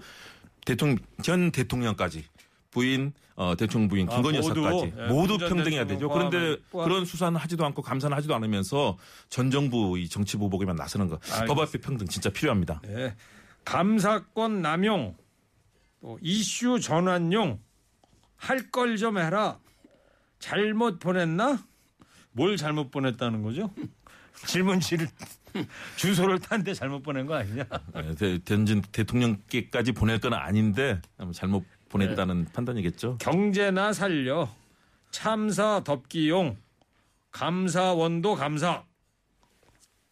대통령 0.67 0.99
전 1.23 1.51
대통령까지 1.51 2.25
부인 2.71 3.13
어, 3.43 3.57
대통령 3.57 3.89
부인 3.89 4.09
아, 4.09 4.15
김건희 4.15 4.39
모두? 4.41 4.63
여사까지 4.63 4.93
예, 4.99 5.07
모두 5.09 5.33
문전 5.35 5.49
평등해야 5.49 5.87
되죠. 5.87 6.09
그런데 6.09 6.57
포함- 6.71 6.89
그런 6.89 7.05
수사는 7.05 7.39
하지도 7.39 7.65
않고 7.67 7.83
감사는 7.83 8.17
하지도 8.17 8.35
않으면서 8.35 8.97
전 9.29 9.51
정부 9.51 9.99
이 9.99 10.09
정치 10.09 10.37
보복에만 10.37 10.77
나서는 10.77 11.09
거. 11.09 11.17
알겠습니다. 11.17 11.47
법 11.47 11.59
앞에 11.61 11.79
평등 11.79 12.07
진짜 12.07 12.31
필요합니다. 12.31 12.81
네. 12.85 13.15
감사권 13.65 14.63
남용, 14.63 15.17
또 16.01 16.19
이슈 16.23 16.79
전환용, 16.81 17.59
할 18.37 18.71
걸 18.71 18.97
좀 18.97 19.19
해라. 19.19 19.59
잘못 20.39 20.99
보냈나? 20.99 21.63
뭘 22.33 22.57
잘못 22.57 22.91
보냈다는 22.91 23.43
거죠? 23.43 23.71
질문지를 24.47 25.07
주소를 25.97 26.41
딴데 26.41 26.75
잘못 26.75 27.03
보낸 27.03 27.27
거 27.27 27.35
아니냐? 27.35 27.65
예, 27.97 28.15
대- 28.15 28.39
대통령께까지 28.91 29.93
보낼 29.93 30.19
건 30.19 30.35
아닌데 30.35 31.01
잘못 31.33 31.65
보냈다는 31.93 32.45
네. 32.47 32.53
판단이겠죠. 32.53 33.19
경제나 33.19 33.93
살려, 33.93 34.49
참사 35.11 35.85
덮기용, 35.85 36.57
감사원도 37.31 38.35
감사, 38.35 38.85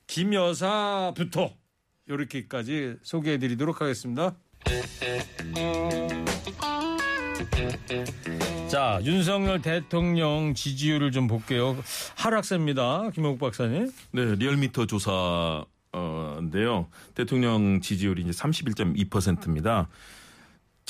김여사부터 0.07 1.55
이렇게까지 2.07 2.97
소개해드리도록 3.03 3.81
하겠습니다. 3.81 4.37
자, 8.69 9.01
윤석열 9.03 9.63
대통령 9.63 10.55
지지율을 10.55 11.11
좀 11.13 11.27
볼게요. 11.27 11.77
하락세입니다. 12.17 13.11
김홍국 13.11 13.41
박사님. 13.41 13.91
네, 14.13 14.35
리얼미터 14.37 14.87
조사인데요. 14.87 15.67
대통령 17.15 17.81
지지율이 17.81 18.23
이제 18.23 18.31
31.2%입니다. 18.31 19.89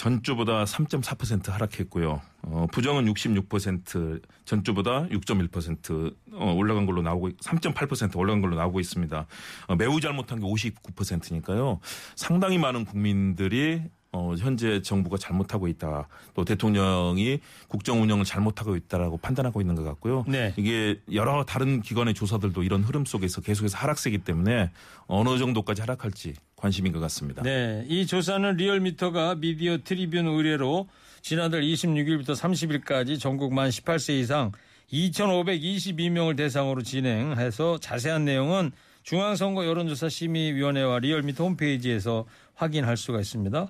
전주보다 0.01 0.65
3.4% 0.65 1.51
하락했고요. 1.51 2.23
어, 2.43 2.67
부정은 2.73 3.05
66%, 3.05 4.23
전주보다 4.47 5.07
6.1% 5.09 6.15
어, 6.33 6.55
올라간 6.55 6.87
걸로 6.87 7.03
나오고 7.03 7.29
3.8% 7.33 8.17
올라간 8.17 8.41
걸로 8.41 8.57
나오고 8.57 8.81
있습니다. 8.81 9.27
어, 9.67 9.77
매우 9.77 10.01
잘못한 10.01 10.41
게 10.41 10.47
59%니까요. 10.47 11.81
상당히 12.17 12.57
많은 12.57 12.87
국민들이 12.87 13.83
어, 14.13 14.35
현재 14.39 14.83
정부가 14.83 15.19
잘못하고 15.19 15.69
있다. 15.69 16.09
또 16.35 16.45
대통령이 16.45 17.41
국정 17.69 18.03
운영을 18.03 18.25
잘못하고 18.25 18.77
있다라고 18.77 19.19
판단하고 19.19 19.61
있는 19.61 19.77
것 19.77 19.85
같고요. 19.85 20.25
네. 20.27 20.53
이게 20.57 21.01
여러 21.13 21.45
다른 21.45 21.81
기관의 21.83 22.15
조사들도 22.15 22.63
이런 22.63 22.83
흐름 22.83 23.05
속에서 23.05 23.41
계속해서 23.41 23.77
하락세기 23.77 24.19
때문에 24.19 24.71
어느 25.07 25.39
정도까지 25.39 25.83
하락할지 25.83 26.35
관심인 26.61 26.93
것 26.93 27.01
같습니다. 27.01 27.43
네, 27.43 27.85
이 27.89 28.07
조사는 28.07 28.57
리얼미터가 28.57 29.37
미디어 29.37 29.79
트리뷴 29.79 30.27
의뢰로 30.27 30.89
지난달 31.23 31.63
26일부터 31.63 32.37
30일까지 32.37 33.19
전국 33.19 33.55
만 33.55 33.71
18세 33.71 34.21
이상 34.21 34.53
2,522명을 34.93 36.37
대상으로 36.37 36.83
진행해서 36.83 37.79
자세한 37.79 38.25
내용은 38.25 38.73
중앙선거 39.03 39.65
여론조사 39.65 40.09
심의위원회와 40.09 40.99
리얼미터 40.99 41.45
홈페이지에서 41.45 42.27
확인할 42.55 42.97
수가 42.97 43.21
있습니다. 43.21 43.69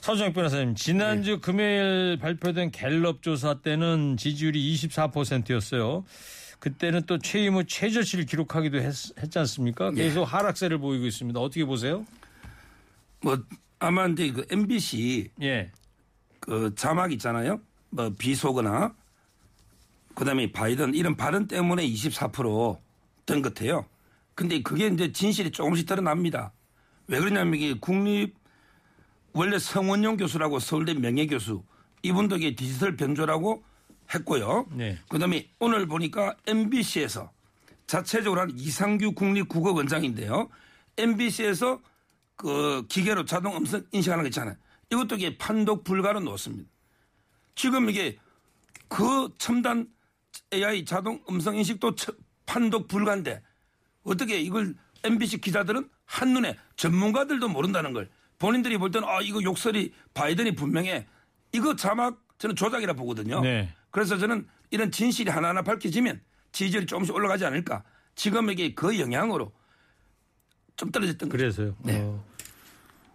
서정혁 0.00 0.34
변호사님, 0.34 0.74
지난주 0.76 1.32
네. 1.32 1.40
금요일 1.40 2.16
발표된 2.20 2.70
갤럽 2.70 3.22
조사 3.22 3.54
때는 3.54 4.16
지지율이 4.16 4.74
24%였어요. 4.74 6.04
그때는 6.58 7.02
또 7.06 7.18
최임 7.18 7.54
후 7.54 7.64
최저치를 7.64 8.26
기록하기도 8.26 8.78
했, 8.78 8.92
지 8.92 9.38
않습니까? 9.38 9.90
네. 9.90 10.04
계속 10.04 10.24
하락세를 10.24 10.78
보이고 10.78 11.06
있습니다. 11.06 11.38
어떻게 11.38 11.64
보세요? 11.64 12.04
뭐 13.20 13.38
아마 13.78 14.06
이제 14.06 14.30
그 14.30 14.46
MBC 14.50 15.30
예. 15.42 15.70
그 16.40 16.74
자막 16.74 17.12
있잖아요. 17.12 17.60
뭐 17.90 18.10
비속어나 18.16 18.94
그다음에 20.14 20.50
바이든 20.50 20.94
이런 20.94 21.16
발언 21.16 21.46
때문에 21.46 21.86
24%된 21.86 23.42
것 23.42 23.54
같아요. 23.54 23.86
근데 24.34 24.62
그게 24.62 24.86
이제 24.86 25.12
진실이 25.12 25.50
조금씩 25.50 25.86
드러납니다. 25.86 26.52
왜 27.06 27.18
그러냐면 27.18 27.54
이게 27.54 27.74
국립 27.74 28.34
원래 29.32 29.58
성원용 29.58 30.16
교수라고 30.16 30.58
서울대 30.58 30.94
명예교수 30.94 31.62
이분도 32.02 32.36
이게 32.36 32.54
디지털 32.54 32.96
변조라고 32.96 33.62
했고요. 34.14 34.66
네. 34.72 34.98
그다음에 35.08 35.48
오늘 35.58 35.86
보니까 35.86 36.36
MBC에서 36.46 37.30
자체적으로 37.86 38.40
한 38.40 38.50
이상규 38.58 39.12
국립국어원장인데요. 39.12 40.48
MBC에서 40.98 41.80
그 42.36 42.84
기계로 42.88 43.24
자동 43.24 43.56
음성 43.56 43.82
인식하는 43.92 44.24
거 44.24 44.28
있잖아요. 44.28 44.56
이것도 44.90 45.16
이게 45.16 45.36
판독 45.38 45.84
불가로 45.84 46.20
놓습니다. 46.20 46.68
지금 47.54 47.88
이게 47.90 48.18
그 48.88 49.28
첨단 49.38 49.88
AI 50.52 50.84
자동 50.84 51.22
음성 51.30 51.56
인식도 51.56 51.94
처- 51.96 52.12
판독 52.44 52.86
불가인데 52.88 53.42
어떻게 54.04 54.38
이걸 54.40 54.74
MBC 55.02 55.40
기자들은 55.40 55.88
한눈에 56.04 56.56
전문가들도 56.76 57.48
모른다는 57.48 57.92
걸 57.92 58.08
본인들이 58.38 58.78
볼 58.78 58.90
때는 58.90 59.08
아 59.08 59.20
이거 59.22 59.42
욕설이 59.42 59.92
바이든이 60.14 60.54
분명해 60.54 61.06
이거 61.52 61.74
자막 61.74 62.22
저는 62.38 62.54
조작이라 62.54 62.92
보거든요. 62.92 63.40
네. 63.40 63.74
그래서 63.96 64.18
저는 64.18 64.46
이런 64.70 64.90
진실이 64.90 65.30
하나하나 65.30 65.62
밝혀지면 65.62 66.20
지지율이 66.52 66.84
조금씩 66.84 67.14
올라가지 67.14 67.46
않을까. 67.46 67.82
지금 68.14 68.50
이게 68.50 68.74
그 68.74 69.00
영향으로 69.00 69.50
좀 70.76 70.90
떨어졌던 70.90 71.30
거죠. 71.30 71.38
그래서요. 71.38 71.74
네. 71.82 72.00
어. 72.02 72.22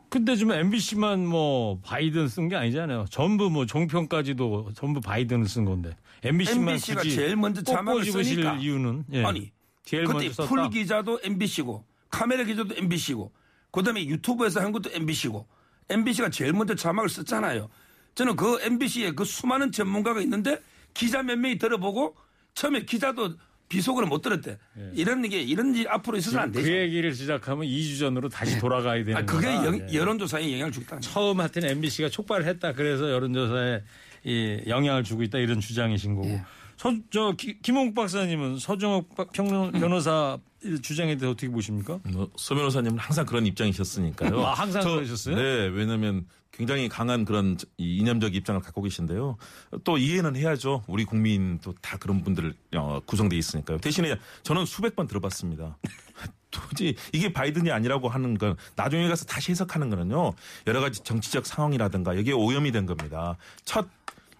근데 0.09 0.35
지금 0.35 0.53
MBC만 0.53 1.27
뭐 1.27 1.79
바이든 1.83 2.27
쓴 2.29 2.49
게 2.49 2.55
아니잖아요. 2.55 3.05
전부 3.11 3.51
뭐 3.51 3.67
종편까지도 3.67 4.71
전부 4.73 4.99
바이든을 5.01 5.47
쓴 5.47 5.65
건데 5.65 5.95
MBC만 6.23 6.69
MBC가 6.69 7.03
제일 7.03 7.35
먼저 7.35 7.61
자막을 7.61 8.03
쓰니까. 8.03 8.55
이유는 8.55 9.05
예. 9.13 9.23
아니 9.23 9.51
제일 9.85 10.05
그때 10.05 10.25
먼저. 10.25 10.47
풀 10.47 10.67
기자도 10.71 11.19
MBC고 11.23 11.85
카메라 12.09 12.43
기자도 12.43 12.73
MBC고 12.75 13.31
그다음에 13.69 14.03
유튜브에서 14.07 14.61
한 14.61 14.71
것도 14.71 14.89
MBC고 14.91 15.47
MBC가 15.89 16.31
제일 16.31 16.53
먼저 16.53 16.73
자막을 16.73 17.07
썼잖아요. 17.07 17.69
저는 18.15 18.35
그 18.35 18.59
MBC에 18.61 19.11
그 19.11 19.23
수많은 19.25 19.71
전문가가 19.71 20.21
있는데 20.21 20.59
기자 20.93 21.23
몇 21.23 21.37
명이 21.37 21.57
들어보고 21.57 22.15
처음에 22.53 22.83
기자도 22.83 23.35
비속어를 23.69 24.09
못 24.09 24.21
들었대. 24.21 24.57
이런 24.93 25.21
게 25.29 25.41
이런 25.41 25.73
일 25.75 25.87
앞으로 25.87 26.17
있어서는 26.17 26.43
안그 26.47 26.59
되죠. 26.61 26.73
얘기를 26.75 27.13
시작하면 27.15 27.65
2주 27.65 27.99
전으로 27.99 28.27
다시 28.27 28.59
돌아가야 28.59 29.01
되는 29.05 29.15
아, 29.21 29.25
그게 29.25 29.47
거라. 29.47 29.65
영- 29.65 29.89
예. 29.89 29.93
여론조사에 29.93 30.51
영향을 30.51 30.73
주겠다. 30.73 30.99
처음 30.99 31.39
하여튼 31.39 31.63
MBC가 31.63 32.09
촉발했다. 32.09 32.73
그래서 32.73 33.09
여론조사에 33.09 33.81
이 34.25 34.61
영향을 34.67 35.05
주고 35.05 35.23
있다 35.23 35.37
이런 35.37 35.61
주장이신 35.61 36.15
거고. 36.15 36.27
예. 36.27 36.43
서, 36.75 36.93
저 37.11 37.31
기- 37.37 37.59
김홍국 37.61 37.95
박사님은 37.95 38.57
서정욱 38.59 39.15
박- 39.15 39.31
평론 39.31 39.71
변호사 39.71 40.37
주장에 40.81 41.15
대해서 41.15 41.29
어떻게 41.29 41.47
보십니까? 41.47 41.99
뭐, 42.11 42.29
서 42.35 42.53
변호사님은 42.55 42.97
항상 42.99 43.25
그런 43.25 43.45
입장이셨으니까요. 43.45 44.41
아, 44.45 44.53
항상 44.53 44.81
저- 44.81 44.95
그러셨어요? 44.95 45.35
네, 45.37 45.67
왜냐하면 45.67 46.25
굉장히 46.51 46.89
강한 46.89 47.25
그런 47.25 47.57
이 47.77 47.97
이념적 47.97 48.35
입장을 48.35 48.59
갖고 48.61 48.81
계신데요. 48.81 49.37
또 49.83 49.97
이해는 49.97 50.35
해야죠. 50.35 50.83
우리 50.87 51.05
국민도 51.05 51.73
다 51.81 51.97
그런 51.97 52.23
분들 52.23 52.53
어, 52.75 52.99
구성돼 53.05 53.37
있으니까요. 53.37 53.77
대신에 53.79 54.15
저는 54.43 54.65
수백 54.65 54.95
번 54.95 55.07
들어봤습니다. 55.07 55.77
도저히 56.51 56.95
이게 57.13 57.31
바이든이 57.31 57.71
아니라고 57.71 58.09
하는 58.09 58.37
건 58.37 58.57
나중에 58.75 59.07
가서 59.07 59.25
다시 59.25 59.51
해석하는 59.51 59.89
거는요. 59.89 60.33
여러 60.67 60.81
가지 60.81 61.01
정치적 61.01 61.45
상황이라든가 61.45 62.17
여기에 62.17 62.33
오염이 62.33 62.71
된 62.73 62.85
겁니다. 62.85 63.37
첫 63.63 63.87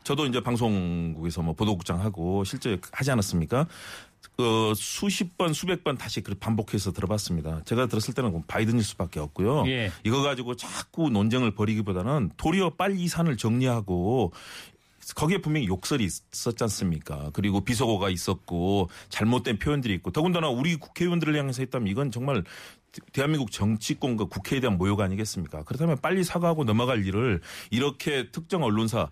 저도 0.04 0.26
이제 0.26 0.41
방송국에서 0.41 1.41
뭐 1.41 1.54
보도국장 1.54 2.02
하고 2.02 2.43
실제 2.43 2.80
하지 2.91 3.12
않았습니까? 3.12 3.67
그 4.38 4.73
수십 4.75 5.38
번 5.38 5.53
수백 5.53 5.84
번 5.84 5.97
다시 5.97 6.21
그 6.21 6.34
반복해서 6.36 6.91
들어봤습니다. 6.91 7.62
제가 7.65 7.88
들었을 7.88 8.13
때는 8.13 8.43
바이든일 8.47 8.84
수밖에 8.84 9.19
없고요. 9.19 9.67
예. 9.67 9.91
이거 10.03 10.21
가지고 10.21 10.55
자꾸 10.55 11.10
논쟁을 11.10 11.53
벌이기보다는 11.53 12.31
도리어 12.38 12.71
빨리 12.71 13.01
이 13.01 13.07
산을 13.07 13.38
정리하고 13.38 14.31
거기에 15.15 15.39
분명히 15.39 15.67
욕설이 15.67 16.05
있었지 16.05 16.63
않습니까? 16.63 17.31
그리고 17.34 17.62
비속어가 17.62 18.10
있었고 18.10 18.89
잘못된 19.10 19.60
표현들이 19.60 19.93
있고 19.95 20.12
더군다나 20.12 20.49
우리 20.49 20.75
국회의원들을 20.75 21.38
향해서 21.38 21.63
했다면 21.63 21.88
이건 21.88 22.12
정말 22.12 22.43
대한민국 23.12 23.51
정치권과 23.51 24.25
국회에 24.25 24.60
대한 24.60 24.77
모욕 24.77 25.01
아니겠습니까? 25.01 25.63
그렇다면 25.63 25.97
빨리 26.01 26.23
사과하고 26.23 26.63
넘어갈 26.63 27.05
일을 27.05 27.41
이렇게 27.71 28.29
특정 28.31 28.63
언론사 28.63 29.10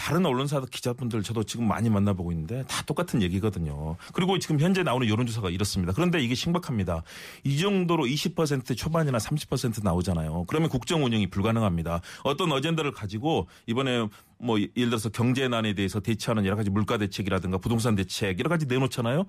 다른 0.00 0.24
언론사 0.24 0.62
기자분들 0.62 1.22
저도 1.22 1.44
지금 1.44 1.68
많이 1.68 1.90
만나보고 1.90 2.32
있는데 2.32 2.64
다 2.66 2.82
똑같은 2.86 3.20
얘기거든요. 3.20 3.96
그리고 4.14 4.38
지금 4.38 4.58
현재 4.58 4.82
나오는 4.82 5.06
여론조사가 5.06 5.50
이렇습니다. 5.50 5.92
그런데 5.92 6.20
이게 6.20 6.34
심각합니다. 6.34 7.02
이 7.44 7.58
정도로 7.58 8.04
20% 8.04 8.78
초반이나 8.78 9.18
30% 9.18 9.84
나오잖아요. 9.84 10.46
그러면 10.48 10.70
국정 10.70 11.04
운영이 11.04 11.26
불가능합니다. 11.26 12.00
어떤 12.24 12.50
어젠다를 12.50 12.92
가지고 12.92 13.46
이번에 13.66 14.08
뭐 14.38 14.58
예를 14.58 14.88
들어서 14.88 15.10
경제난에 15.10 15.74
대해서 15.74 16.00
대처하는 16.00 16.46
여러 16.46 16.56
가지 16.56 16.70
물가 16.70 16.96
대책이라든가 16.96 17.58
부동산 17.58 17.94
대책 17.94 18.38
여러 18.38 18.48
가지 18.48 18.64
내놓잖아요. 18.64 19.26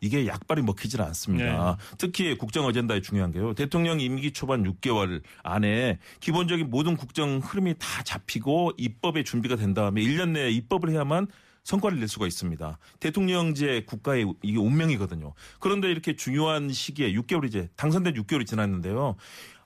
이게 0.00 0.26
약발이 0.26 0.62
먹히질 0.62 1.02
않습니다. 1.02 1.76
네. 1.78 1.96
특히 1.98 2.36
국정 2.36 2.64
어젠다에 2.66 3.00
중요한 3.02 3.32
게요. 3.32 3.54
대통령 3.54 4.00
임기 4.00 4.32
초반 4.32 4.62
6개월 4.64 5.22
안에 5.42 5.98
기본적인 6.20 6.70
모든 6.70 6.96
국정 6.96 7.38
흐름이 7.38 7.74
다 7.78 8.02
잡히고 8.02 8.72
입법에 8.78 9.22
준비가 9.24 9.56
된 9.56 9.74
다음에 9.74 10.00
1년 10.00 10.30
내에 10.30 10.50
입법을 10.50 10.90
해야만 10.90 11.26
성과를 11.64 11.98
낼 11.98 12.08
수가 12.08 12.26
있습니다. 12.26 12.78
대통령제 13.00 13.84
국가의 13.86 14.26
이게 14.42 14.56
운명이거든요. 14.58 15.34
그런데 15.58 15.90
이렇게 15.90 16.16
중요한 16.16 16.70
시기에 16.72 17.12
6개월 17.12 17.44
이제 17.44 17.68
당선된 17.76 18.14
6개월이 18.14 18.46
지났는데요. 18.46 19.16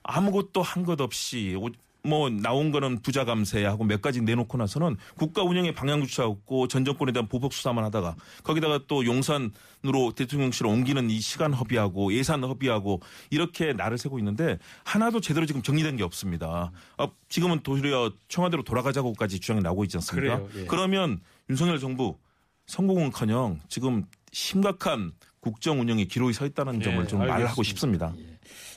아무것도 0.03 0.63
한 0.63 0.85
것 0.85 1.01
없이 1.01 1.55
오- 1.59 1.71
뭐 2.07 2.29
나온 2.29 2.71
거는 2.71 3.01
부자 3.01 3.25
감세하고 3.25 3.85
몇 3.85 4.03
가지 4.03 4.21
내놓고 4.21 4.59
나서는 4.59 4.97
국가 5.17 5.43
운영의 5.43 5.73
방향조차 5.75 6.27
없고 6.27 6.69
전 6.69 6.85
정권에 6.85 7.13
대한 7.13 7.27
보복 7.29 7.55
수사만 7.55 7.83
하다가 7.85 8.15
거기다가 8.43 8.81
또 8.87 9.07
용산으로 9.07 10.13
대통령실을 10.15 10.71
옮기는 10.71 11.09
이 11.09 11.19
시간 11.21 11.55
허비하고 11.55 12.13
예산 12.13 12.45
허비하고 12.45 13.01
이렇게 13.31 13.73
날을 13.73 13.97
새고 13.97 14.19
있는데 14.19 14.59
하나도 14.85 15.21
제대로 15.23 15.47
지금 15.47 15.63
정리된 15.63 15.97
게 15.97 16.03
없습니다. 16.03 16.73
아, 16.99 17.09
지금은 17.31 17.63
도리어 17.63 18.13
청와대로 18.29 18.63
돌아가자고까지 18.65 19.41
주장이 19.41 19.63
나오고 19.63 19.85
있지 19.85 19.97
않습니까? 19.97 20.41
그래요, 20.41 20.49
예. 20.57 20.67
그러면 20.67 21.21
윤석열 21.49 21.79
정부 21.79 22.19
성공은커녕 22.67 23.61
지금 23.69 24.05
심각한 24.31 25.13
국정 25.41 25.81
운영에 25.81 26.05
기로에 26.05 26.35
서 26.35 26.45
있다는 26.45 26.81
예, 26.81 26.85
점을 26.85 27.09
좀 27.09 27.21
말하고 27.21 27.35
알겠습니다. 27.35 27.63
싶습니다. 27.63 28.15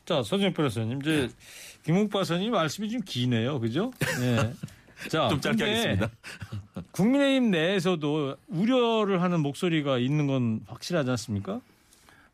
자, 0.05 0.23
서정 0.23 0.53
변호사님, 0.53 1.01
이제 1.01 1.29
김웅 1.87 2.09
박사님 2.09 2.51
말씀이 2.51 2.89
좀 2.89 2.99
기네요, 2.99 3.61
그죠? 3.61 3.93
예. 4.21 4.53
자, 5.07 5.29
좀 5.29 5.39
짧게 5.39 5.63
하겠습니다. 5.63 6.09
국민의힘 6.91 7.49
내에서도 7.49 8.35
우려를 8.47 9.21
하는 9.21 9.39
목소리가 9.39 9.97
있는 9.97 10.27
건 10.27 10.59
확실하지 10.67 11.09
않습니까? 11.11 11.61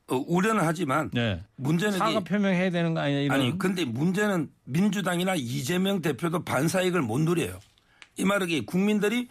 어, 0.08 0.16
우려는 0.28 0.64
하지만 0.66 1.12
네. 1.14 1.40
문제는 1.58 2.00
사과 2.00 2.20
이- 2.20 2.24
표명해야 2.24 2.72
되는 2.72 2.96
거 2.96 3.02
아니냐 3.02 3.20
이런. 3.20 3.40
아니 3.40 3.56
근데 3.60 3.86
문제는 3.86 4.50
민주당이나 4.64 5.36
이재명 5.36 6.02
대표도 6.02 6.44
반사익을 6.46 7.04
못 7.04 7.20
누려요. 7.20 7.60
이 8.18 8.26
말은 8.26 8.50
이게 8.50 8.66
국민들이 8.66 9.28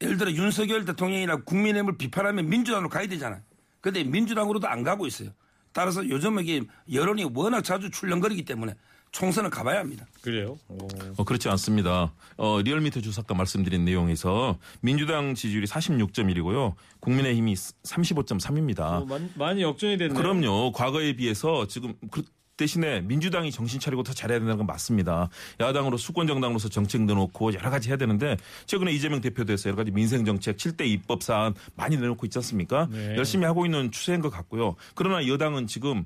예를 0.00 0.16
들어 0.16 0.30
윤석열 0.30 0.84
대통령이나 0.84 1.38
국민의힘을 1.42 1.98
비판하면 1.98 2.48
민주당으로 2.48 2.88
가야 2.88 3.08
되잖아요. 3.08 3.40
근데 3.80 4.04
민주당으로도 4.04 4.68
안 4.68 4.84
가고 4.84 5.08
있어요. 5.08 5.30
따라서 5.72 6.08
요즘 6.08 6.38
이게 6.38 6.62
여론이 6.92 7.30
워낙 7.34 7.62
자주 7.62 7.90
출렁거리기 7.90 8.44
때문에 8.44 8.74
총선을 9.12 9.50
가봐야 9.50 9.80
합니다. 9.80 10.06
그래요. 10.22 10.58
오. 10.68 10.78
어, 11.16 11.24
그렇지 11.24 11.48
않습니다. 11.48 12.12
어, 12.36 12.60
리얼미터 12.62 13.00
주사가 13.00 13.34
말씀드린 13.34 13.84
내용에서 13.84 14.58
민주당 14.80 15.34
지지율이 15.34 15.66
46.1이고요. 15.66 16.74
국민의힘이 17.00 17.54
35.3입니다. 17.54 18.80
어, 18.80 19.04
많이, 19.06 19.30
많이 19.34 19.62
역전이 19.62 19.98
됐네요. 19.98 20.16
그럼요. 20.16 20.72
과거에 20.72 21.14
비해서 21.14 21.66
지금 21.66 21.94
그 22.10 22.22
대신에 22.56 23.00
민주당이 23.00 23.50
정신 23.50 23.80
차리고 23.80 24.02
더 24.02 24.12
잘해야 24.12 24.38
된다는 24.38 24.58
건 24.58 24.66
맞습니다. 24.66 25.30
야당으로 25.58 25.96
수권 25.96 26.26
정당으로서 26.26 26.68
정책 26.68 27.00
내놓고 27.02 27.54
여러 27.54 27.70
가지 27.70 27.88
해야 27.88 27.96
되는데 27.96 28.36
최근에 28.66 28.92
이재명 28.92 29.22
대표도 29.22 29.54
해서 29.54 29.70
여러 29.70 29.76
가지 29.76 29.90
민생 29.90 30.26
정책 30.26 30.58
7대 30.58 30.86
입법 30.86 31.22
사안 31.22 31.54
많이 31.74 31.96
내놓고 31.96 32.26
있지 32.26 32.36
않습니까? 32.38 32.86
네. 32.90 33.16
열심히 33.16 33.46
하고 33.46 33.64
있는 33.64 33.90
추세인 33.90 34.20
것 34.20 34.28
같고요. 34.28 34.76
그러나 34.94 35.26
여당은 35.26 35.68
지금 35.68 36.04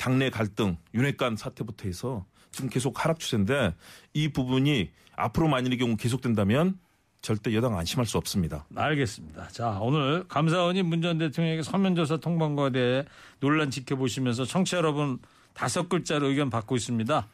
당내 0.00 0.30
갈등, 0.30 0.78
윤핵관 0.94 1.36
사태부터 1.36 1.84
해서 1.86 2.24
지금 2.50 2.70
계속 2.70 3.04
하락 3.04 3.20
추세인데 3.20 3.74
이 4.14 4.28
부분이 4.28 4.90
앞으로 5.14 5.46
만일의 5.48 5.76
경우 5.76 5.94
계속된다면 5.98 6.78
절대 7.20 7.54
여당 7.54 7.76
안심할 7.76 8.06
수 8.06 8.16
없습니다. 8.16 8.64
알겠습니다. 8.74 9.48
자, 9.48 9.78
오늘 9.82 10.26
감사원이 10.26 10.82
문 10.84 11.02
전 11.02 11.18
대통령에게 11.18 11.62
서면조사 11.62 12.16
통방과 12.16 12.70
대해 12.70 13.04
논란 13.40 13.70
지켜보시면서 13.70 14.46
청취자 14.46 14.78
여러분 14.78 15.18
다섯 15.52 15.90
글자로 15.90 16.28
의견 16.28 16.48
받고 16.48 16.76
있습니다. 16.76 17.28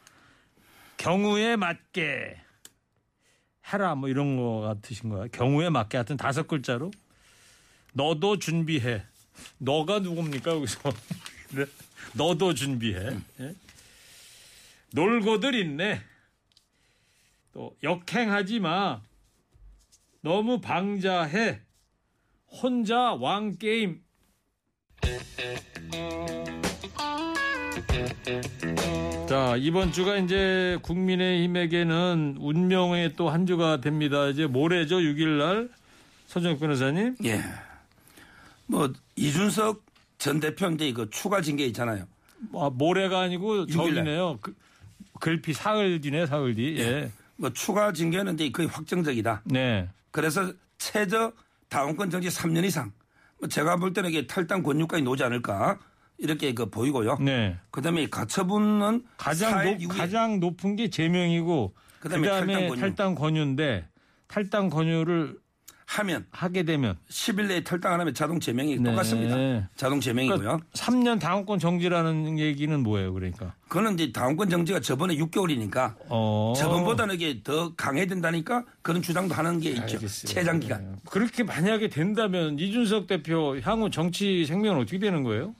경우에 0.97 1.55
맞게 1.55 2.35
해라 3.71 3.95
뭐 3.95 4.09
이런 4.09 4.35
거 4.35 4.59
같으신 4.59 5.09
거야. 5.09 5.27
경우에 5.31 5.69
맞게 5.69 5.95
하여튼 5.95 6.17
다섯 6.17 6.49
글자로 6.49 6.91
너도 7.93 8.39
준비해. 8.39 9.03
너가 9.57 9.99
누굽니까 9.99 10.51
여기서? 10.51 10.79
네. 12.17 12.23
너도 12.23 12.53
준비해. 12.53 13.15
예? 13.39 13.55
놀고들 14.91 15.53
있네. 15.55 16.01
또 17.53 17.75
역행하지 17.83 18.59
마. 18.59 19.01
너무 20.21 20.59
방자해. 20.59 21.61
혼자 22.49 23.13
왕 23.13 23.57
게임. 23.57 24.01
자, 29.29 29.55
이번 29.57 29.91
주가 29.91 30.17
이제 30.17 30.77
국민의힘에게는 30.81 32.37
운명의 32.39 33.15
또 33.15 33.29
한 33.29 33.45
주가 33.45 33.81
됩니다. 33.81 34.27
이제 34.29 34.47
모레죠, 34.47 34.97
6일 34.97 35.37
날. 35.37 35.69
서정욱 36.27 36.59
변호사님. 36.59 37.15
예. 37.25 37.41
뭐 38.65 38.91
이준석 39.15 39.85
전 40.17 40.39
대표 40.39 40.67
이제 40.69 40.91
그 40.93 41.09
추가 41.09 41.41
징계 41.41 41.65
있잖아요. 41.67 42.05
아, 42.53 42.69
모레가 42.73 43.21
아니고. 43.21 43.65
저기네요. 43.67 44.39
그, 44.41 44.55
글피 45.19 45.53
사흘 45.53 46.01
뒤네, 46.01 46.25
사흘 46.25 46.55
뒤. 46.55 46.75
예. 46.79 47.11
뭐 47.35 47.51
추가 47.53 47.91
징계는 47.91 48.33
이제 48.35 48.49
거의 48.51 48.67
확정적이다. 48.67 49.43
네. 49.45 49.89
그래서 50.11 50.51
최저 50.77 51.31
다원권 51.69 52.09
정지 52.09 52.29
3년 52.29 52.65
이상. 52.65 52.91
뭐 53.39 53.47
제가 53.47 53.77
볼 53.77 53.93
때는 53.93 54.09
이게 54.09 54.25
탈당 54.25 54.63
권유까지 54.63 55.03
놓지 55.03 55.23
않을까 55.23 55.77
이렇게 56.17 56.53
그 56.53 56.69
보이고요. 56.69 57.17
네. 57.19 57.57
그다음에 57.69 58.03
이 58.03 58.09
가처분은 58.09 59.05
가장, 59.17 59.53
4일 59.53 59.65
높, 59.65 59.81
이후에 59.81 59.97
가장 59.97 60.39
높은 60.39 60.75
게 60.75 60.89
제명이고 60.89 61.75
그다음에 61.99 62.27
그다음에 62.27 62.53
탈당 62.53 62.67
권유. 62.69 62.79
탈당 62.81 63.15
권유인데 63.15 63.87
탈당 64.27 64.69
권유를 64.69 65.37
하면 65.87 66.25
하게 66.31 66.63
되면 66.63 66.97
10일 67.09 67.47
내에 67.47 67.63
탈당 67.63 67.93
안 67.93 68.01
하면 68.01 68.13
자동 68.13 68.41
제명이 68.41 68.75
네. 68.77 68.91
똑같습니다. 68.91 69.69
자동 69.77 70.01
제명이고요. 70.01 70.37
그러니까 70.37 70.65
3년 70.73 71.17
당원권 71.19 71.59
정지라는 71.59 72.37
얘기는 72.39 72.77
뭐예요, 72.83 73.13
그러니까? 73.13 73.53
그거는 73.69 73.93
이제 73.93 74.11
다원권 74.11 74.49
정지가 74.49 74.81
저번에 74.81 75.15
6개월이니까 75.15 75.95
어. 76.09 76.53
저번보다는 76.57 77.15
이게 77.15 77.41
더 77.41 77.73
강해진다니까 77.75 78.65
그런 78.81 79.01
주장도 79.01 79.33
하는 79.33 79.61
게 79.61 79.69
있죠. 79.69 79.95
알겠어요. 79.95 80.27
최장 80.27 80.59
기간. 80.59 80.91
네. 80.91 80.97
그렇게 81.09 81.43
만약에 81.43 81.87
된다면 81.87 82.59
이준석 82.59 83.07
대표 83.07 83.57
향후 83.61 83.89
정치 83.89 84.45
생명은 84.45 84.81
어떻게 84.81 84.99
되는 84.99 85.23
거예요? 85.23 85.55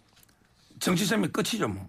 정치 0.80 1.06
생명 1.06 1.32
끝이죠, 1.32 1.70
뭐. 1.70 1.88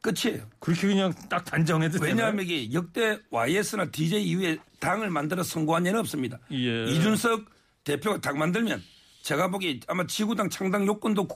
끝이에요. 0.00 0.42
그렇게 0.58 0.86
그냥 0.86 1.12
딱 1.28 1.44
단정해도 1.44 1.98
왜냐하면 2.00 2.46
이게 2.46 2.72
역대 2.72 3.18
YS나 3.30 3.90
DJ 3.90 4.24
이후에 4.24 4.56
당을 4.80 5.10
만들어 5.10 5.42
선거한 5.42 5.84
예는 5.84 6.00
없습니다. 6.00 6.38
예. 6.52 6.84
이준석 6.84 7.57
대표가 7.88 8.20
당 8.20 8.38
만들면 8.38 8.82
제가 9.22 9.48
보기에 9.48 9.80
아마 9.88 10.06
지구당 10.06 10.50
창당 10.50 10.86
요건도 10.86 11.26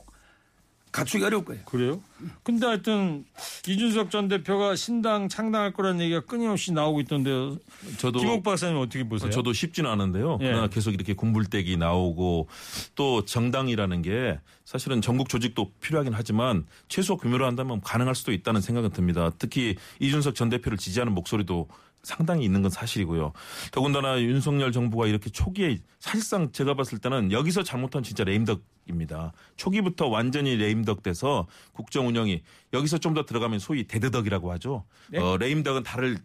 갖추기 0.91 1.23
어려울 1.23 1.43
거예요. 1.43 1.63
그래요? 1.65 2.03
근데 2.43 2.67
하여튼 2.67 3.25
이준석 3.67 4.11
전 4.11 4.27
대표가 4.27 4.75
신당 4.75 5.27
창당할 5.27 5.73
거라는 5.73 6.01
얘기가 6.01 6.19
끊임없이 6.21 6.71
나오고 6.71 7.01
있던데요. 7.01 7.57
저도 7.97 8.19
김옥 8.19 8.43
박사님 8.43 8.77
어떻게 8.77 9.03
보세요? 9.03 9.31
저도 9.31 9.53
쉽지는 9.53 9.89
않은데요. 9.89 10.37
예. 10.41 10.45
그러나 10.45 10.67
계속 10.67 10.93
이렇게 10.93 11.15
군불대기 11.15 11.77
나오고 11.77 12.47
또 12.93 13.25
정당이라는 13.25 14.03
게 14.03 14.39
사실은 14.65 15.01
전국 15.01 15.29
조직도 15.29 15.71
필요하긴 15.81 16.13
하지만 16.13 16.67
최소 16.87 17.17
규모로 17.17 17.47
한다면 17.47 17.81
가능할 17.81 18.13
수도 18.13 18.31
있다는 18.31 18.61
생각은 18.61 18.91
듭니다. 18.91 19.31
특히 19.39 19.75
이준석 19.99 20.35
전 20.35 20.49
대표를 20.49 20.77
지지하는 20.77 21.13
목소리도 21.13 21.67
상당히 22.03 22.43
있는 22.45 22.61
건 22.61 22.69
사실이고요. 22.69 23.31
더군다나 23.71 24.21
윤석열 24.21 24.71
정부가 24.71 25.07
이렇게 25.07 25.29
초기에 25.29 25.79
사실상 25.99 26.51
제가 26.51 26.73
봤을 26.75 26.97
때는 26.99 27.31
여기서 27.31 27.63
잘못한 27.63 28.03
진짜 28.03 28.23
레임덕입니다. 28.25 29.31
초기부터 29.55 30.07
완전히 30.07 30.55
레임덕 30.57 31.01
돼서 31.01 31.47
국정 31.71 32.07
운영이 32.07 32.43
여기서 32.73 32.97
좀 32.97 33.13
더 33.13 33.25
들어가면 33.25 33.59
소위 33.59 33.85
dead 33.85 34.05
duck이라고 34.05 34.51
하죠. 34.53 34.83
네? 35.09 35.19
어, 35.19 35.37
레임덕은 35.37 35.83
다리를 35.83 36.17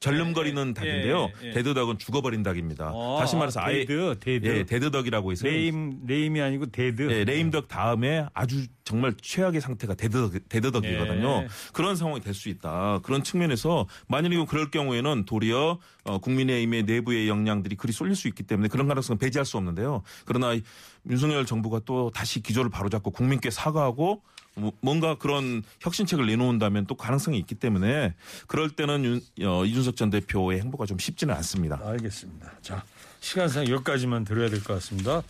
절름거리는 0.00 0.74
닭인데요. 0.74 1.30
예, 1.42 1.48
예. 1.48 1.52
dead 1.52 1.68
duck은 1.68 1.96
죽어버린 1.98 2.42
닭입니다. 2.42 2.90
어, 2.92 3.16
다시 3.18 3.36
말해서 3.36 3.60
아예 3.60 3.86
dead, 3.86 4.16
dead. 4.20 4.46
예, 4.46 4.64
dead 4.64 4.85
duck이라고 4.85 5.32
해서 5.32 5.46
lame 5.46 6.00
lame이 6.06 6.42
아니고 6.42 6.66
dead. 6.66 7.10
예, 7.10 7.24
레임덕 7.24 7.68
다음에 7.68 8.26
아주 8.34 8.66
정말 8.84 9.14
최악의 9.20 9.62
상태가 9.62 9.94
dead 9.94 10.11
duck, 10.11 10.32
dead 10.48 10.68
duck이거든요. 10.68 11.42
예. 11.44 11.48
그런 11.72 11.96
상황이 11.96 12.20
될 12.20 12.34
수 12.34 12.48
있다. 12.48 12.98
그런 13.04 13.22
측면에서 13.22 13.86
만약에 14.08 14.44
그럴 14.46 14.70
경우에는 14.70 15.24
도리어 15.24 15.78
어, 16.02 16.18
국민의힘의 16.18 16.82
내부의 16.82 17.28
역량들이 17.28 17.76
그리 17.76 17.92
쏠릴 17.92 18.16
수 18.16 18.26
있기 18.28 18.42
때문에 18.42 18.68
그런 18.68 18.88
가능성은 18.88 19.18
배제할 19.18 19.46
수 19.46 19.56
없는데요. 19.56 20.02
그러나 20.26 20.52
이 20.52 20.62
윤석열 21.08 21.44
정부가 21.46 21.80
또 21.84 22.10
다시 22.14 22.42
기조를 22.42 22.70
바로잡고 22.70 23.10
국민께 23.10 23.50
사과하고 23.50 24.22
뭐- 24.56 24.72
뭔가 24.80 25.16
그런 25.16 25.62
혁신책을 25.80 26.26
내놓는다면 26.26 26.86
또 26.86 26.94
가능성이 26.94 27.38
있기 27.38 27.56
때문에 27.56 28.14
그럴 28.46 28.70
때는 28.70 29.04
윤, 29.04 29.20
어, 29.46 29.64
이준석 29.64 29.96
전 29.96 30.10
대표의 30.10 30.60
행보가 30.60 30.86
좀 30.86 30.98
쉽지는 30.98 31.34
않습니다. 31.34 31.80
알겠습니다. 31.84 32.52
자, 32.62 32.84
시간상 33.20 33.68
여기까지만 33.68 34.24
들어야 34.24 34.48
될 34.48 34.60
것 34.62 34.74
같습니다. 34.74 35.22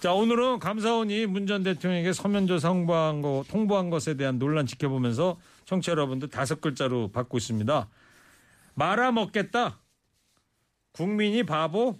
자, 0.00 0.12
오늘은 0.14 0.60
감사원이 0.60 1.26
문 1.26 1.46
전 1.46 1.62
대통령에게 1.62 2.14
서면 2.14 2.46
조사 2.46 2.70
홍보한 2.70 3.20
거, 3.20 3.44
통보한 3.48 3.90
것에 3.90 4.14
대한 4.14 4.38
논란 4.38 4.64
지켜보면서 4.66 5.38
청취자 5.66 5.92
여러분들 5.92 6.28
다섯 6.28 6.60
글자로 6.62 7.08
받고 7.12 7.36
있습니다. 7.36 7.86
말아먹겠다. 8.74 9.78
국민이 10.92 11.42
바보. 11.44 11.98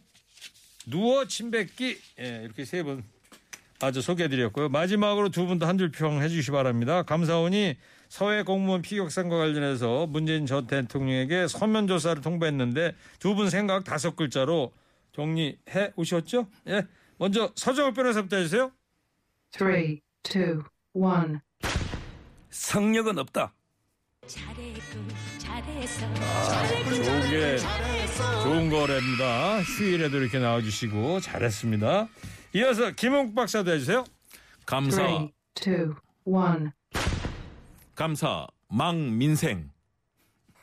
누워 0.87 1.27
침뱉기. 1.27 1.99
예, 2.21 2.41
이렇게 2.45 2.65
세분 2.65 3.05
아주 3.83 4.01
소개해드렸고요. 4.03 4.69
마지막으로 4.69 5.31
두 5.31 5.47
분도 5.47 5.67
한 5.67 5.79
줄 5.79 5.91
평 5.91 6.21
해 6.23 6.29
주시기 6.29 6.53
바랍니다. 6.53 7.03
감사원이 7.03 7.77
서해 8.09 8.43
공무원 8.43 8.83
피격 8.83 9.11
사건과 9.11 9.39
관련해서 9.39 10.07
문재인 10.07 10.45
전 10.47 10.67
대통령에게 10.67 11.47
서면 11.49 11.87
조사를 11.87 12.21
통보했는데 12.23 12.95
두 13.19 13.35
분 13.35 13.49
생각 13.51 13.85
다섯 13.85 14.17
글자로 14.17 14.73
정리해 15.13 15.93
오셨죠? 15.97 16.47
예. 16.69 16.87
먼저 17.19 17.53
서정욱 17.55 17.95
변호사부터 17.95 18.37
해주세요. 18.37 18.71
three, 19.53 20.01
two, 20.23 20.63
one. 20.95 21.39
성력은 22.51 23.19
없다. 23.19 23.53
잘했군 24.27 25.09
잘했어 25.39 26.15
좋은 27.03 27.31
게 27.31 27.57
좋은 28.43 28.71
거랍니다. 28.71 29.61
휴일에도 29.63 30.19
이렇게 30.19 30.39
나와주시고 30.39 31.21
잘했습니다. 31.21 32.09
이어서 32.53 32.91
김홍 32.93 33.35
박사도 33.35 33.71
해주세요. 33.73 34.05
감사, 34.67 35.03
Three, 35.03 35.33
two, 35.55 35.95
one. 36.25 36.71
감사, 37.95 38.47
망민생. 38.69 39.71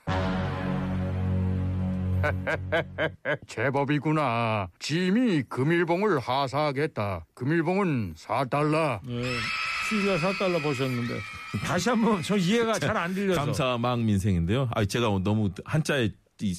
제법이구나. 3.47 4.69
짐이 4.79 5.43
금일봉을 5.43 6.19
하사하겠다. 6.19 7.25
금일봉은 7.33 8.15
4달러. 8.15 8.99
예. 9.09 9.23
휴일에 9.89 10.17
4달러 10.19 10.61
보셨는데 10.61 11.17
다시 11.65 11.89
한번 11.89 12.21
저 12.21 12.35
이해가 12.35 12.73
잘 12.79 12.97
안 12.97 13.13
들려서. 13.13 13.39
감사 13.39 13.77
망민생인데요. 13.77 14.69
아 14.73 14.83
제가 14.83 15.07
너무 15.23 15.49
한자에 15.63 16.05
이- 16.05 16.13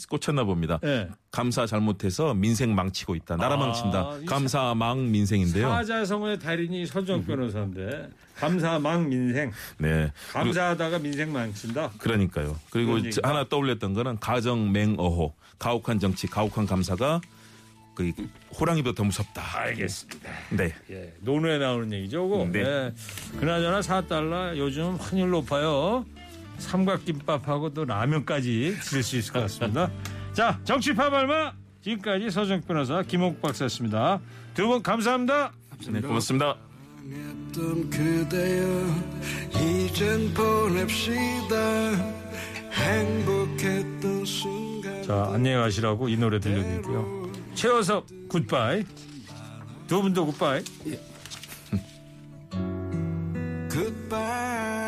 꽂혔나 0.09 0.45
봅니다. 0.45 0.79
예. 0.85 1.09
감사 1.31 1.67
잘못해서 1.67 2.35
민생 2.35 2.75
망치고 2.75 3.15
있다. 3.15 3.37
나라 3.37 3.55
아, 3.55 3.57
망친다. 3.59 4.19
이 4.23 4.27
감사 4.27 4.75
망 4.75 5.11
민생인데요. 5.11 5.69
사자성어의 5.69 6.39
달인이 6.39 6.87
서정 6.87 7.25
변호사인데 7.25 8.09
감사 8.37 8.79
망 8.79 9.09
민생 9.09 9.53
네. 9.79 10.13
감사하다가 10.33 10.99
민생 10.99 11.33
망친다. 11.33 11.91
그러니까요. 11.99 12.57
그리고. 12.71 12.99
하나 13.23 13.45
떠올렸던 13.49 13.95
거는 13.95 14.19
가정 14.19 14.73
맹어호, 14.73 15.35
가혹한 15.59 15.99
정치, 15.99 16.27
가혹한 16.27 16.67
감사가 16.67 17.21
그 17.95 18.13
호랑이보다 18.59 18.95
더 18.95 19.05
무섭다. 19.05 19.43
알겠습니다. 19.59 20.31
네. 20.51 20.73
예, 20.91 21.13
논외에 21.21 21.59
나오는 21.59 21.93
얘기죠. 21.93 22.49
네. 22.53 22.61
예. 22.61 22.93
그나저나 23.41 23.81
4달러 23.81 24.57
요즘 24.57 24.95
환율 24.97 25.31
높아요. 25.31 26.05
삼각김밥하고 26.59 27.73
또 27.75 27.85
라면까지 27.85 28.77
드실 28.81 29.03
수 29.03 29.17
있을 29.17 29.33
것 29.33 29.41
같습니다. 29.41 29.91
자, 30.33 30.59
정치파 30.65 31.11
발마 31.11 31.53
지금까지 31.83 32.31
서정 32.31 32.61
변호사 32.63 33.03
김옥 33.03 33.41
박사였습니다. 33.41 34.21
두 34.55 34.67
분 34.69 34.83
감사합니다. 34.83 35.53
네, 35.89 36.01
고맙습니다. 36.01 36.57
했던 37.09 37.89
그대여 37.91 38.87
이젠 39.55 40.35
보냅시다 40.35 41.57
행복했던 42.73 44.25
순간 44.25 45.03
자, 45.05 45.31
안녕히 45.33 45.57
가시라고 45.57 46.09
이 46.09 46.17
노래 46.17 46.39
들려드릴게요. 46.41 47.31
최호섭 47.55 48.07
굿바이. 48.29 48.85
두 49.87 50.03
분도 50.03 50.27
굿바이. 50.27 50.63
Goodbye 53.71 54.88